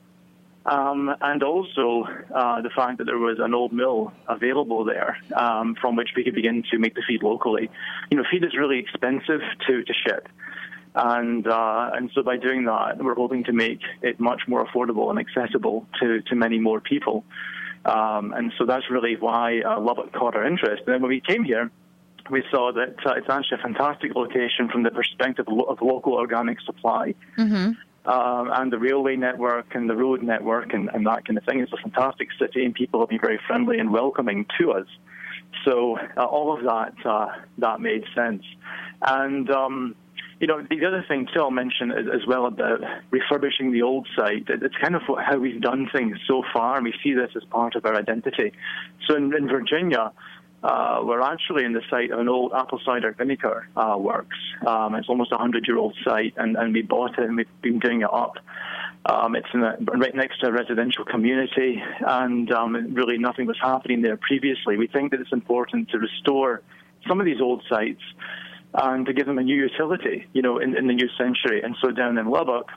Um, 0.65 1.15
and 1.21 1.43
also 1.43 2.03
uh, 2.35 2.61
the 2.61 2.69
fact 2.75 2.97
that 2.97 3.05
there 3.05 3.17
was 3.17 3.37
an 3.39 3.53
old 3.53 3.71
mill 3.71 4.11
available 4.27 4.83
there 4.83 5.17
um, 5.33 5.75
from 5.79 5.95
which 5.95 6.09
we 6.13 6.25
could 6.25 6.35
begin 6.35 6.61
to 6.71 6.77
make 6.77 6.93
the 6.93 7.03
feed 7.07 7.23
locally. 7.23 7.69
You 8.11 8.17
know, 8.17 8.25
feed 8.29 8.43
is 8.43 8.53
really 8.53 8.79
expensive 8.79 9.39
to, 9.65 9.83
to 9.83 9.93
ship. 9.93 10.27
And, 10.97 11.45
uh, 11.47 11.91
and 11.93 12.09
so 12.15 12.23
by 12.23 12.37
doing 12.37 12.65
that, 12.65 12.97
we're 12.97 13.13
hoping 13.13 13.43
to 13.43 13.53
make 13.53 13.81
it 14.01 14.19
much 14.19 14.41
more 14.47 14.65
affordable 14.65 15.11
and 15.11 15.19
accessible 15.19 15.85
to, 15.99 16.21
to 16.21 16.35
many 16.35 16.57
more 16.57 16.81
people. 16.81 17.23
Um, 17.85 18.33
and 18.33 18.51
so 18.57 18.65
that's 18.65 18.89
really 18.89 19.15
why 19.15 19.61
uh, 19.61 19.79
Lubbock 19.79 20.11
caught 20.11 20.35
our 20.35 20.45
interest. 20.45 20.83
And 20.87 20.95
then 20.95 21.01
when 21.01 21.09
we 21.09 21.21
came 21.21 21.43
here, 21.43 21.69
we 22.31 22.43
saw 22.49 22.71
that 22.73 22.95
uh, 23.05 23.13
it's 23.13 23.29
actually 23.29 23.59
a 23.59 23.61
fantastic 23.61 24.15
location 24.15 24.69
from 24.69 24.83
the 24.83 24.91
perspective 24.91 25.45
of 25.47 25.81
local 25.81 26.13
organic 26.13 26.59
supply. 26.61 27.13
Mm-hmm 27.37 27.73
um, 28.07 28.49
and 28.53 28.71
the 28.71 28.79
railway 28.79 29.15
network 29.17 29.75
and 29.75 29.89
the 29.89 29.95
road 29.95 30.23
network 30.23 30.73
and, 30.73 30.89
and 30.93 31.05
that 31.05 31.25
kind 31.25 31.37
of 31.37 31.43
thing. 31.43 31.59
It's 31.59 31.73
a 31.73 31.77
fantastic 31.77 32.29
city, 32.39 32.63
and 32.63 32.73
people 32.73 33.01
have 33.01 33.09
been 33.09 33.19
very 33.19 33.39
friendly 33.45 33.79
and 33.79 33.91
welcoming 33.91 34.45
to 34.59 34.71
us. 34.71 34.87
So 35.65 35.97
uh, 36.15 36.23
all 36.23 36.57
of 36.57 36.63
that 36.63 36.93
uh, 37.05 37.27
that 37.57 37.81
made 37.81 38.05
sense. 38.15 38.43
And 39.01 39.49
um, 39.51 39.95
you 40.39 40.47
know, 40.47 40.61
the 40.69 40.85
other 40.85 41.03
thing 41.07 41.27
too 41.33 41.41
I'll 41.41 41.51
mention 41.51 41.91
as 41.91 42.25
well 42.27 42.45
about 42.45 42.81
refurbishing 43.09 43.71
the 43.71 43.81
old 43.81 44.07
site. 44.15 44.45
It's 44.47 44.75
kind 44.77 44.95
of 44.95 45.01
how 45.01 45.37
we've 45.37 45.61
done 45.61 45.89
things 45.91 46.17
so 46.27 46.43
far, 46.53 46.75
and 46.75 46.83
we 46.83 46.93
see 47.03 47.13
this 47.13 47.31
as 47.35 47.43
part 47.45 47.75
of 47.75 47.85
our 47.85 47.95
identity. 47.95 48.53
So 49.07 49.15
in, 49.15 49.35
in 49.35 49.47
Virginia, 49.47 50.11
uh, 50.63 51.01
we're 51.03 51.21
actually 51.21 51.63
in 51.63 51.73
the 51.73 51.81
site 51.89 52.11
of 52.11 52.19
an 52.19 52.29
old 52.29 52.51
apple 52.53 52.79
cider 52.85 53.13
vinegar 53.13 53.67
uh, 53.75 53.95
works. 53.97 54.37
Um, 54.65 54.95
it's 54.95 55.09
almost 55.09 55.31
a 55.31 55.37
hundred-year-old 55.37 55.95
site, 56.03 56.33
and, 56.37 56.55
and 56.55 56.73
we 56.73 56.81
bought 56.81 57.17
it 57.17 57.25
and 57.25 57.37
we've 57.37 57.61
been 57.61 57.79
doing 57.79 58.01
it 58.01 58.13
up. 58.13 58.37
Um, 59.05 59.35
it's 59.35 59.47
a, 59.53 59.77
right 59.97 60.13
next 60.13 60.41
to 60.41 60.47
a 60.47 60.51
residential 60.51 61.05
community, 61.05 61.81
and 62.05 62.51
um, 62.51 62.93
really 62.93 63.17
nothing 63.17 63.47
was 63.47 63.57
happening 63.61 64.01
there 64.01 64.17
previously. 64.17 64.77
We 64.77 64.87
think 64.87 65.11
that 65.11 65.21
it's 65.21 65.31
important 65.31 65.89
to 65.89 65.99
restore 65.99 66.61
some 67.07 67.19
of 67.19 67.25
these 67.25 67.39
old 67.39 67.63
sites 67.69 68.01
and 68.77 69.05
to 69.07 69.13
give 69.13 69.25
them 69.25 69.39
a 69.39 69.43
new 69.43 69.55
utility, 69.55 70.27
you 70.33 70.41
know, 70.41 70.59
in, 70.59 70.77
in 70.77 70.87
the 70.87 70.93
new 70.93 71.09
century. 71.17 71.61
And 71.63 71.75
so 71.81 71.91
down 71.91 72.17
in 72.17 72.29
Lubbock, 72.29 72.69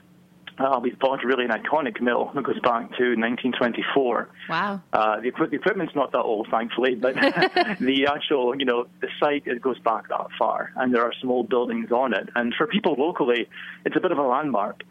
uh, 0.57 0.79
we 0.81 0.91
bought 0.91 1.23
really 1.23 1.45
an 1.45 1.51
iconic 1.51 2.01
mill 2.01 2.31
that 2.33 2.43
goes 2.43 2.59
back 2.59 2.89
to 2.97 3.15
1924. 3.15 4.29
Wow. 4.49 4.81
Uh, 4.91 5.21
the, 5.21 5.31
the, 5.31 5.55
equipment's 5.55 5.95
not 5.95 6.11
that 6.11 6.19
old, 6.19 6.47
thankfully, 6.49 6.95
but 6.95 7.13
the 7.79 8.07
actual, 8.11 8.57
you 8.57 8.65
know, 8.65 8.87
the 8.99 9.07
site 9.19 9.43
it 9.45 9.61
goes 9.61 9.79
back 9.79 10.09
that 10.09 10.27
far, 10.37 10.71
and 10.75 10.93
there 10.93 11.03
are 11.03 11.13
some 11.21 11.31
old 11.31 11.49
buildings 11.49 11.91
on 11.91 12.13
it. 12.13 12.29
And 12.35 12.53
for 12.55 12.67
people 12.67 12.95
locally, 12.97 13.47
it's 13.85 13.95
a 13.95 13.99
bit 13.99 14.11
of 14.11 14.17
a 14.17 14.23
landmark. 14.23 14.83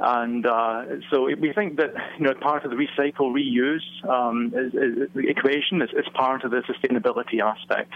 And 0.00 0.46
uh, 0.46 0.84
so 1.10 1.24
we 1.24 1.52
think 1.52 1.76
that 1.76 1.94
you 2.18 2.24
know 2.24 2.34
part 2.34 2.64
of 2.64 2.70
the 2.72 2.76
recycle 2.76 3.32
reuse 3.32 4.08
um, 4.08 4.52
is, 4.52 4.74
is, 4.74 5.08
the 5.14 5.28
equation 5.28 5.80
is, 5.80 5.90
is 5.90 6.06
part 6.14 6.42
of 6.42 6.50
the 6.50 6.62
sustainability 6.62 7.40
aspect. 7.40 7.92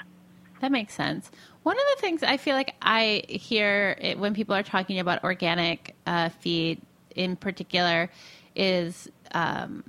That 0.61 0.71
makes 0.71 0.95
sense. 0.95 1.31
One 1.67 1.77
of 1.77 1.83
the 1.97 2.01
things 2.01 2.23
I 2.23 2.37
feel 2.37 2.55
like 2.55 2.77
I 2.81 3.25
hear 3.29 3.99
it, 4.01 4.21
when 4.21 4.35
people 4.35 4.55
are 4.55 4.63
talking 4.63 5.01
about 5.01 5.25
organic 5.25 5.97
uh, 6.07 6.29
feed 6.29 6.81
in 7.17 7.35
particular 7.35 8.09
is 8.55 9.11
um, 9.33 9.83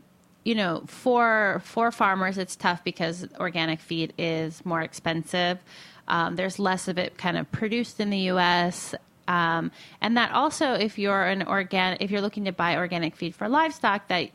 you 0.43 0.55
know 0.55 0.81
for 0.87 1.61
for 1.63 1.91
farmers 1.91 2.39
it's 2.39 2.55
tough 2.55 2.83
because 2.83 3.27
organic 3.39 3.79
feed 3.79 4.11
is 4.17 4.65
more 4.65 4.81
expensive. 4.81 5.59
Um, 6.07 6.35
there's 6.35 6.57
less 6.57 6.87
of 6.87 6.97
it 6.97 7.15
kind 7.15 7.37
of 7.37 7.51
produced 7.51 7.99
in 7.99 8.09
the 8.09 8.21
us 8.21 8.95
um, 9.27 9.71
and 10.01 10.17
that 10.17 10.31
also 10.31 10.73
if 10.73 10.97
you're 10.97 11.25
an 11.25 11.43
organic 11.43 12.01
if 12.01 12.09
you're 12.09 12.21
looking 12.21 12.45
to 12.45 12.51
buy 12.51 12.75
organic 12.75 13.15
feed 13.15 13.35
for 13.35 13.47
livestock 13.47 14.07
that 14.07 14.31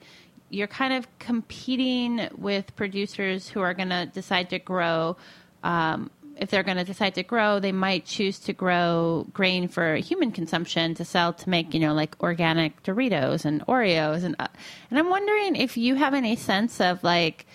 you're 0.48 0.68
kind 0.68 0.92
of 0.92 1.09
competing 1.18 2.28
with 2.38 2.76
producers 2.76 3.48
who 3.48 3.61
are 3.61 3.74
going 3.74 3.88
to 3.88 4.07
decide 4.07 4.48
to 4.50 4.61
grow 4.61 5.16
um, 5.64 6.09
if 6.37 6.51
they're 6.51 6.62
going 6.62 6.77
to 6.77 6.85
decide 6.85 7.14
to 7.14 7.23
grow, 7.23 7.61
they 7.61 7.73
might 7.73 8.05
choose 8.05 8.38
to 8.40 8.53
grow 8.53 9.27
grain 9.33 9.68
for 9.68 9.97
human 9.97 10.33
consumption 10.33 10.95
to 10.95 11.05
sell 11.05 11.33
to 11.33 11.49
make, 11.49 11.75
you 11.75 11.81
know, 11.81 11.95
like 11.95 12.21
organic 12.23 12.83
Doritos 12.83 13.45
and 13.45 13.64
Oreos 13.66 14.25
and 14.25 14.37
uh, 14.38 14.49
and 14.90 14.99
I'm 14.99 15.11
wondering 15.11 15.57
if 15.57 15.77
you 15.77 15.95
have 15.97 16.14
any 16.14 16.37
sense 16.37 16.81
of 16.81 17.03
like 17.05 17.47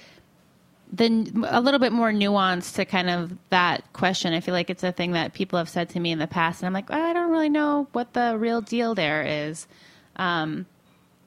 the 0.92 1.48
a 1.50 1.60
little 1.60 1.80
bit 1.80 1.92
more 1.92 2.14
nuance 2.14 2.72
to 2.74 2.86
kind 2.86 3.10
of 3.10 3.34
that 3.50 3.92
question. 3.94 4.34
I 4.34 4.40
feel 4.40 4.54
like 4.54 4.70
it's 4.70 4.84
a 4.84 4.92
thing 4.92 5.12
that 5.14 5.34
people 5.34 5.58
have 5.60 5.70
said 5.70 5.90
to 5.90 6.00
me 6.00 6.12
in 6.12 6.20
the 6.20 6.28
past, 6.28 6.62
and 6.62 6.68
I'm 6.68 6.74
like, 6.74 6.92
I 6.92 7.14
don't 7.14 7.32
really 7.32 7.50
know 7.50 7.88
what 7.92 8.14
the 8.14 8.38
real 8.38 8.62
deal 8.62 8.96
there 8.96 9.24
is. 9.24 9.68
Um, 10.16 10.66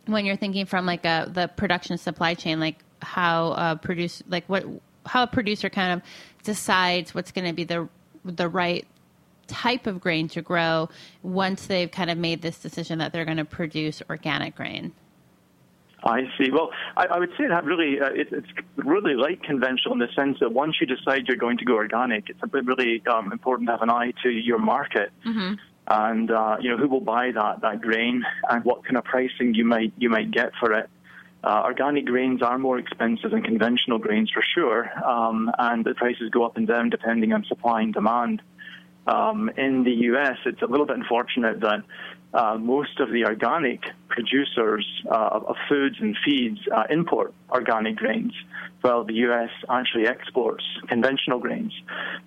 when 0.06 0.24
you're 0.24 0.36
thinking 0.36 0.66
from 0.66 0.86
like 0.86 1.04
a 1.04 1.28
the 1.32 1.48
production 1.48 1.98
supply 1.98 2.34
chain, 2.34 2.58
like 2.58 2.78
how 3.02 3.48
uh, 3.50 3.74
produce 3.74 4.22
like 4.28 4.44
what 4.46 4.64
how 5.06 5.22
a 5.22 5.26
producer 5.26 5.68
kind 5.68 5.92
of 5.92 6.02
decides 6.42 7.14
what's 7.14 7.32
going 7.32 7.46
to 7.46 7.52
be 7.52 7.64
the 7.64 7.88
the 8.24 8.48
right 8.48 8.86
type 9.46 9.86
of 9.86 10.00
grain 10.00 10.28
to 10.28 10.42
grow 10.42 10.88
once 11.22 11.66
they've 11.66 11.90
kind 11.90 12.10
of 12.10 12.16
made 12.16 12.42
this 12.42 12.58
decision 12.58 12.98
that 12.98 13.12
they're 13.12 13.24
going 13.24 13.36
to 13.36 13.44
produce 13.44 14.02
organic 14.08 14.54
grain. 14.54 14.92
I 16.02 16.22
see. 16.38 16.50
Well, 16.50 16.70
I, 16.96 17.06
I 17.06 17.18
would 17.18 17.30
say 17.36 17.46
that 17.48 17.64
really 17.64 18.00
uh, 18.00 18.06
it, 18.06 18.28
it's 18.32 18.48
really 18.76 19.14
like 19.14 19.42
conventional 19.42 19.92
in 19.92 19.98
the 19.98 20.08
sense 20.16 20.38
that 20.40 20.50
once 20.50 20.76
you 20.80 20.86
decide 20.86 21.26
you're 21.26 21.36
going 21.36 21.58
to 21.58 21.64
go 21.64 21.74
organic, 21.74 22.30
it's 22.30 22.40
really 22.52 23.02
um, 23.06 23.32
important 23.32 23.68
to 23.68 23.72
have 23.72 23.82
an 23.82 23.90
eye 23.90 24.12
to 24.22 24.30
your 24.30 24.58
market. 24.58 25.10
Mm-hmm. 25.26 25.54
And 25.88 26.30
uh, 26.30 26.56
you 26.60 26.70
know 26.70 26.76
who 26.76 26.88
will 26.88 27.00
buy 27.00 27.32
that 27.32 27.62
that 27.62 27.80
grain 27.80 28.24
and 28.48 28.64
what 28.64 28.84
kind 28.84 28.96
of 28.96 29.04
pricing 29.04 29.54
you 29.54 29.64
might 29.64 29.92
you 29.98 30.08
might 30.08 30.30
get 30.30 30.52
for 30.60 30.72
it. 30.72 30.88
Uh, 31.42 31.62
organic 31.64 32.04
grains 32.04 32.42
are 32.42 32.58
more 32.58 32.78
expensive 32.78 33.30
than 33.30 33.42
conventional 33.42 33.98
grains 33.98 34.30
for 34.30 34.42
sure, 34.54 34.90
um, 35.04 35.50
and 35.58 35.84
the 35.84 35.94
prices 35.94 36.28
go 36.30 36.44
up 36.44 36.56
and 36.56 36.66
down 36.66 36.90
depending 36.90 37.32
on 37.32 37.44
supply 37.44 37.80
and 37.80 37.94
demand. 37.94 38.42
Um, 39.06 39.50
in 39.56 39.82
the 39.84 39.92
U.S., 40.12 40.36
it's 40.44 40.60
a 40.60 40.66
little 40.66 40.86
bit 40.86 40.96
unfortunate 40.96 41.60
that 41.60 41.82
uh, 42.34 42.56
most 42.58 43.00
of 43.00 43.10
the 43.10 43.24
organic 43.24 43.82
producers 44.08 44.86
uh, 45.10 45.40
of 45.46 45.56
foods 45.68 45.96
and 46.00 46.16
feeds 46.24 46.60
uh, 46.70 46.84
import 46.90 47.32
organic 47.50 47.96
grains, 47.96 48.32
while 48.82 49.04
the 49.04 49.14
U.S. 49.14 49.50
actually 49.68 50.06
exports 50.06 50.64
conventional 50.88 51.38
grains 51.38 51.72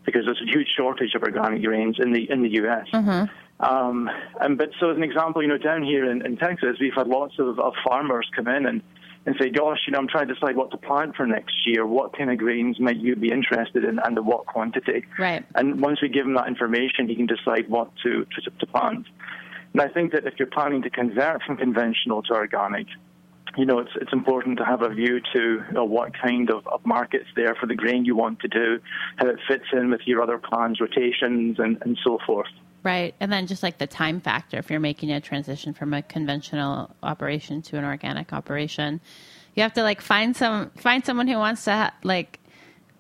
because 0.06 0.26
there's 0.26 0.42
a 0.42 0.52
huge 0.52 0.68
shortage 0.76 1.14
of 1.16 1.22
organic 1.22 1.64
grains 1.64 1.98
in 2.00 2.12
the 2.12 2.30
in 2.30 2.42
the 2.42 2.50
U.S. 2.50 2.88
Mm-hmm. 2.92 3.64
Um, 3.64 4.10
and 4.42 4.58
but 4.58 4.72
so 4.80 4.90
as 4.90 4.98
an 4.98 5.04
example, 5.04 5.42
you 5.42 5.48
know, 5.48 5.58
down 5.58 5.84
here 5.84 6.10
in, 6.10 6.26
in 6.26 6.36
Texas, 6.38 6.78
we've 6.82 6.94
had 6.94 7.08
lots 7.08 7.40
of, 7.40 7.60
of 7.60 7.74
farmers 7.88 8.30
come 8.36 8.48
in 8.48 8.66
and 8.66 8.82
and 9.26 9.36
say, 9.40 9.50
gosh, 9.50 9.80
you 9.88 9.94
know, 9.94 10.00
I'm 10.00 10.08
trying 10.08 10.28
to 10.28 10.34
decide 10.34 10.56
what 10.56 10.72
to 10.72 10.78
plant 10.78 11.16
for 11.16 11.26
next 11.26 11.54
year. 11.66 11.86
What 11.86 12.18
kind 12.18 12.30
of 12.30 12.38
grains 12.38 12.80
might 12.80 12.98
you 12.98 13.16
be 13.16 13.32
interested 13.32 13.86
in 13.86 14.00
and 14.00 14.18
in 14.18 14.26
what 14.26 14.46
quantity? 14.46 15.06
Right. 15.18 15.46
And 15.56 15.80
once 15.80 16.02
we 16.02 16.10
give 16.10 16.26
him 16.26 16.34
that 16.36 16.48
information, 16.48 17.08
he 17.08 17.16
can 17.16 17.28
decide 17.28 17.70
what 17.70 17.90
to, 18.04 18.26
to, 18.26 18.52
to 18.60 18.66
plant. 18.68 19.08
And 19.72 19.82
I 19.82 19.88
think 19.88 20.12
that 20.12 20.26
if 20.26 20.36
you're 20.38 20.48
planning 20.48 20.82
to 20.84 20.90
convert 20.90 21.42
from 21.44 21.58
conventional 21.58 22.22
to 22.24 22.34
organic, 22.34 22.88
you 23.58 23.66
know, 23.66 23.80
it's, 23.80 23.92
it's 24.02 24.12
important 24.12 24.58
to 24.58 24.66
have 24.66 24.82
a 24.82 24.90
view 24.90 25.20
to 25.34 25.40
you 25.40 25.72
know, 25.72 25.86
what 25.86 26.12
kind 26.20 26.50
of, 26.50 26.68
of 26.68 26.86
market's 26.86 27.30
there 27.36 27.56
for 27.56 27.68
the 27.68 27.76
grain 27.76 28.04
you 28.04 28.16
want 28.16 28.40
to 28.42 28.48
do, 28.48 28.80
how 29.18 29.28
it 29.28 29.40
fits 29.48 29.66
in 29.72 29.90
with 29.90 30.02
your 30.06 30.22
other 30.22 30.38
plans, 30.38 30.80
rotations, 30.82 31.60
and, 31.60 31.78
and 31.82 31.98
so 32.04 32.20
forth. 32.26 32.48
Right. 32.84 33.16
And 33.22 33.32
then 33.32 33.48
just 33.48 33.64
like 33.64 33.78
the 33.78 33.88
time 33.88 34.20
factor, 34.20 34.58
if 34.58 34.70
you're 34.70 34.82
making 34.82 35.10
a 35.10 35.22
transition 35.22 35.74
from 35.74 35.94
a 35.94 36.02
conventional 36.02 36.94
operation 37.02 37.62
to 37.64 37.78
an 37.78 37.86
organic 37.86 38.34
operation, 38.34 39.00
you 39.56 39.64
have 39.64 39.74
to 39.74 39.84
like 39.84 40.02
find 40.02 40.36
some, 40.36 40.70
find 40.72 41.06
someone 41.06 41.28
who 41.28 41.38
wants 41.38 41.64
to 41.64 41.94
like 42.04 42.40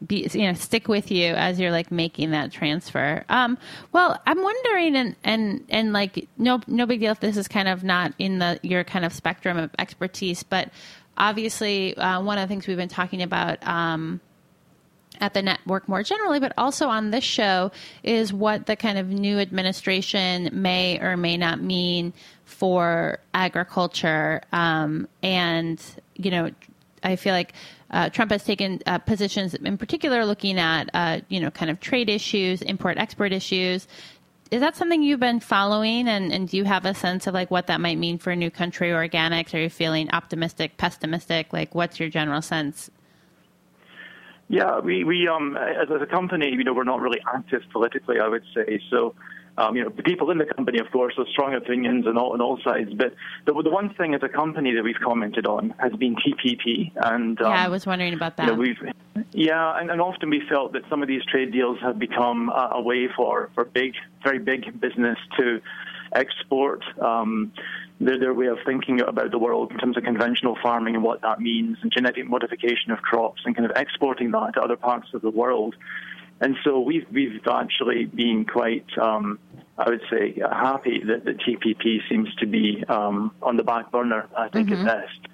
be, 0.06 0.28
you 0.34 0.48
know, 0.48 0.54
stick 0.54 0.88
with 0.88 1.12
you 1.12 1.34
as 1.34 1.60
you're 1.60 1.72
like 1.72 1.92
making 1.92 2.32
that 2.32 2.52
transfer. 2.52 3.26
Um, 3.28 3.58
well, 3.92 4.18
I'm 4.26 4.42
wondering, 4.42 4.96
and, 4.96 5.16
and, 5.24 5.66
and 5.70 5.92
like, 5.92 6.30
no, 6.38 6.62
no 6.68 6.86
big 6.86 7.02
deal 7.02 7.12
if 7.12 7.20
this 7.20 7.36
is 7.36 7.50
kind 7.50 7.68
of 7.68 7.84
not 7.84 8.14
in 8.20 8.40
the, 8.40 8.60
your 8.64 8.84
kind 8.84 9.04
of 9.04 9.14
spectrum 9.14 9.58
of 9.58 9.70
expertise, 9.80 10.44
but 10.44 10.70
obviously, 11.18 11.96
uh, 11.98 12.22
one 12.22 12.38
of 12.38 12.48
the 12.48 12.54
things 12.54 12.68
we've 12.68 12.78
been 12.78 12.90
talking 12.90 13.22
about, 13.22 13.66
um, 13.68 14.22
at 15.20 15.34
the 15.34 15.42
network 15.42 15.88
more 15.88 16.04
generally, 16.04 16.40
but 16.40 16.54
also 16.58 16.88
on 16.88 17.12
this 17.12 17.24
show, 17.24 17.72
is 18.04 18.34
what 18.34 18.66
the 18.66 18.76
kind 18.76 18.98
of 18.98 19.08
new 19.08 19.40
administration 19.40 20.50
may 20.52 21.00
or 21.00 21.18
may 21.18 21.38
not 21.38 21.62
mean 21.62 22.14
for 22.46 23.20
agriculture. 23.34 24.42
Um, 24.52 25.08
and, 25.22 25.82
you 26.16 26.32
know, 26.32 26.52
I 27.04 27.16
feel 27.16 27.34
like 27.34 27.54
uh, 27.92 28.10
Trump 28.10 28.32
has 28.32 28.44
taken 28.44 28.80
uh, 28.86 28.98
positions, 28.98 29.54
in 29.54 29.78
particular, 29.78 30.26
looking 30.26 30.58
at, 30.58 30.90
uh, 30.94 31.22
you 31.30 31.40
know, 31.40 31.52
kind 31.52 31.70
of 31.70 31.80
trade 31.80 32.10
issues, 32.10 32.62
import 32.62 32.98
export 32.98 33.34
issues. 33.34 33.88
Is 34.52 34.62
that 34.62 34.76
something 34.76 35.02
you've 35.02 35.20
been 35.20 35.40
following, 35.40 36.08
and, 36.08 36.32
and 36.32 36.48
do 36.48 36.58
you 36.58 36.64
have 36.64 36.86
a 36.86 36.94
sense 36.94 37.26
of 37.28 37.34
like 37.34 37.50
what 37.50 37.68
that 37.68 37.82
might 37.82 37.98
mean 37.98 38.20
for 38.20 38.36
new 38.36 38.52
country 38.52 38.90
organics? 38.90 39.54
Are 39.54 39.60
you 39.60 39.70
feeling 39.70 40.12
optimistic, 40.12 40.78
pessimistic? 40.78 41.52
Like, 41.52 41.74
what's 41.74 42.00
your 42.00 42.10
general 42.10 42.42
sense? 42.42 42.92
Yeah, 44.50 44.80
we, 44.80 45.04
we 45.04 45.28
um, 45.28 45.58
as, 45.58 45.90
as 45.94 46.02
a 46.02 46.06
company, 46.06 46.50
you 46.52 46.64
know, 46.64 46.74
we're 46.74 46.84
not 46.84 47.02
really 47.02 47.22
active 47.34 47.62
politically, 47.72 48.20
I 48.20 48.28
would 48.28 48.44
say. 48.54 48.80
So 48.90 49.16
Um, 49.56 49.76
you 49.76 49.84
know, 49.84 49.90
the 49.90 50.02
people 50.02 50.32
in 50.32 50.40
the 50.40 50.46
company, 50.46 50.80
of 50.80 50.90
course, 50.92 51.14
have 51.18 51.28
strong 51.28 51.54
opinions 51.54 52.08
on 52.08 52.18
all 52.18 52.34
on 52.34 52.42
all 52.42 52.58
sides. 52.64 52.92
But 52.94 53.14
the, 53.46 53.54
the 53.62 53.70
one 53.70 53.94
thing 53.94 54.16
as 54.16 54.24
a 54.24 54.30
company 54.30 54.74
that 54.74 54.84
we've 54.84 55.04
commented 55.10 55.46
on 55.46 55.76
has 55.78 55.94
been 55.94 56.16
TPP, 56.16 56.92
and 56.96 57.40
um, 57.40 57.52
yeah, 57.52 57.66
I 57.66 57.70
was 57.70 57.86
wondering 57.86 58.16
about 58.16 58.36
that. 58.38 58.48
You 58.48 58.54
know, 58.54 58.58
we've 58.58 58.82
yeah, 59.32 59.80
and, 59.80 59.92
and 59.92 60.02
often 60.02 60.32
we 60.32 60.42
felt 60.50 60.74
that 60.74 60.84
some 60.90 61.04
of 61.04 61.08
these 61.08 61.24
trade 61.26 61.52
deals 61.52 61.78
have 61.82 62.00
become 62.00 62.50
a, 62.50 62.80
a 62.80 62.82
way 62.82 63.08
for 63.16 63.52
for 63.54 63.64
big, 63.66 63.94
very 64.24 64.40
big 64.40 64.82
business 64.82 65.20
to 65.38 65.62
export. 66.14 66.84
Um, 67.00 67.52
their, 68.06 68.20
their 68.20 68.34
way 68.34 68.48
of 68.48 68.58
thinking 68.66 69.02
about 69.02 69.32
the 69.32 69.38
world 69.38 69.72
in 69.72 69.78
terms 69.78 69.98
of 69.98 70.04
conventional 70.04 70.58
farming 70.62 70.96
and 70.96 71.04
what 71.04 71.22
that 71.22 71.40
means, 71.40 71.78
and 71.82 71.92
genetic 71.92 72.28
modification 72.28 72.92
of 72.92 73.00
crops, 73.00 73.42
and 73.46 73.56
kind 73.56 73.70
of 73.70 73.76
exporting 73.76 74.32
that 74.32 74.54
to 74.56 74.62
other 74.62 74.76
parts 74.76 75.08
of 75.14 75.22
the 75.22 75.30
world. 75.30 75.76
And 76.42 76.56
so 76.64 76.80
we've 76.80 77.06
we've 77.12 77.40
actually 77.50 78.06
been 78.06 78.46
quite, 78.46 78.86
um, 78.98 79.40
I 79.78 79.90
would 79.90 80.02
say, 80.10 80.34
happy 80.52 81.02
that 81.06 81.26
the 81.26 81.34
TPP 81.34 82.00
seems 82.10 82.34
to 82.36 82.46
be 82.46 82.84
um, 82.90 83.32
on 83.42 83.58
the 83.58 83.64
back 83.64 83.92
burner. 83.92 84.28
I 84.36 84.50
think 84.50 84.70
mm-hmm. 84.70 84.88
at 84.88 85.02
best. 85.02 85.28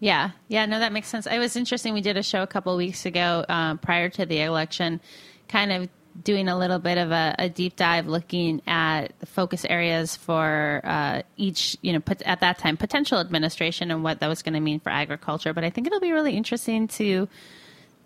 Yeah, 0.00 0.30
yeah, 0.48 0.64
no, 0.66 0.78
that 0.78 0.92
makes 0.92 1.08
sense. 1.08 1.26
It 1.26 1.38
was 1.38 1.56
interesting. 1.56 1.92
We 1.92 2.00
did 2.00 2.16
a 2.16 2.22
show 2.22 2.42
a 2.42 2.46
couple 2.46 2.74
weeks 2.76 3.04
ago 3.04 3.44
uh, 3.48 3.74
prior 3.76 4.08
to 4.10 4.24
the 4.24 4.40
election, 4.40 5.00
kind 5.48 5.70
of 5.72 5.88
doing 6.22 6.48
a 6.48 6.58
little 6.58 6.78
bit 6.78 6.98
of 6.98 7.10
a, 7.10 7.34
a, 7.38 7.48
deep 7.48 7.76
dive 7.76 8.06
looking 8.06 8.62
at 8.66 9.18
the 9.20 9.26
focus 9.26 9.64
areas 9.68 10.16
for 10.16 10.80
uh, 10.84 11.22
each, 11.36 11.76
you 11.82 11.92
know, 11.92 12.00
put, 12.00 12.20
at 12.22 12.40
that 12.40 12.58
time, 12.58 12.76
potential 12.76 13.18
administration 13.18 13.90
and 13.90 14.02
what 14.02 14.20
that 14.20 14.28
was 14.28 14.42
going 14.42 14.54
to 14.54 14.60
mean 14.60 14.80
for 14.80 14.90
agriculture. 14.90 15.54
But 15.54 15.64
I 15.64 15.70
think 15.70 15.86
it'll 15.86 16.00
be 16.00 16.12
really 16.12 16.36
interesting 16.36 16.88
to 16.88 17.28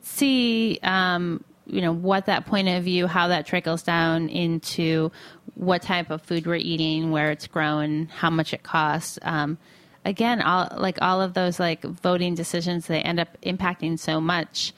see, 0.03 0.79
um, 0.83 1.43
you 1.67 1.81
know, 1.81 1.93
what 1.93 2.27
that 2.27 2.47
point 2.47 2.69
of 2.69 2.85
view, 2.85 3.07
how 3.07 3.29
that 3.29 3.47
trickles 3.47 3.83
down 3.83 4.29
into 4.29 5.11
what 5.55 5.83
type 5.83 6.11
of 6.11 6.23
food 6.23 6.47
we're 6.47 6.57
eating, 6.57 7.11
where 7.11 7.31
it's 7.31 7.47
grown, 7.47 8.07
how 8.07 8.31
much 8.31 8.53
it 8.53 8.62
costs. 8.62 9.19
Um, 9.23 9.59
again, 10.05 10.43
all 10.43 10.69
like 10.77 10.99
all 11.01 11.21
of 11.21 11.35
those 11.35 11.59
like 11.59 11.83
voting 11.83 12.35
decisions, 12.35 12.87
they 12.87 13.01
end 13.01 13.19
up 13.19 13.29
impacting 13.43 13.99
so 13.99 14.21
much. 14.21 14.73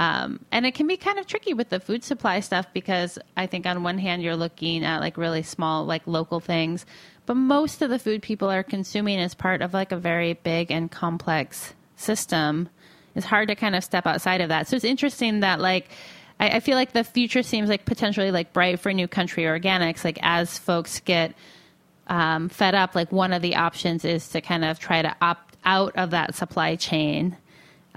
Um, 0.00 0.46
and 0.50 0.64
it 0.64 0.74
can 0.74 0.86
be 0.86 0.96
kind 0.96 1.18
of 1.18 1.26
tricky 1.26 1.52
with 1.52 1.68
the 1.68 1.78
food 1.78 2.02
supply 2.02 2.40
stuff 2.40 2.66
because 2.72 3.18
I 3.36 3.46
think 3.46 3.66
on 3.66 3.82
one 3.82 3.98
hand 3.98 4.22
you're 4.22 4.34
looking 4.34 4.82
at 4.82 5.00
like 5.00 5.18
really 5.18 5.42
small, 5.42 5.84
like 5.84 6.06
local 6.06 6.40
things, 6.40 6.86
but 7.26 7.34
most 7.34 7.82
of 7.82 7.90
the 7.90 7.98
food 7.98 8.22
people 8.22 8.48
are 8.50 8.62
consuming 8.62 9.18
is 9.18 9.34
part 9.34 9.60
of 9.60 9.74
like 9.74 9.92
a 9.92 9.98
very 9.98 10.32
big 10.32 10.70
and 10.70 10.90
complex 10.90 11.74
system. 11.96 12.70
It's 13.14 13.26
hard 13.26 13.48
to 13.48 13.54
kind 13.54 13.76
of 13.76 13.84
step 13.84 14.06
outside 14.06 14.40
of 14.40 14.48
that. 14.48 14.68
So 14.68 14.74
it's 14.74 14.86
interesting 14.86 15.40
that 15.40 15.60
like 15.60 15.90
I, 16.40 16.48
I 16.48 16.60
feel 16.60 16.76
like 16.76 16.92
the 16.92 17.04
future 17.04 17.42
seems 17.42 17.68
like 17.68 17.84
potentially 17.84 18.30
like 18.30 18.54
bright 18.54 18.80
for 18.80 18.94
new 18.94 19.06
country 19.06 19.42
organics. 19.42 20.02
Like 20.02 20.18
as 20.22 20.56
folks 20.56 21.00
get 21.00 21.34
um, 22.06 22.48
fed 22.48 22.74
up, 22.74 22.94
like 22.94 23.12
one 23.12 23.34
of 23.34 23.42
the 23.42 23.56
options 23.56 24.06
is 24.06 24.28
to 24.30 24.40
kind 24.40 24.64
of 24.64 24.78
try 24.78 25.02
to 25.02 25.14
opt 25.20 25.58
out 25.66 25.94
of 25.96 26.12
that 26.12 26.34
supply 26.34 26.76
chain 26.76 27.36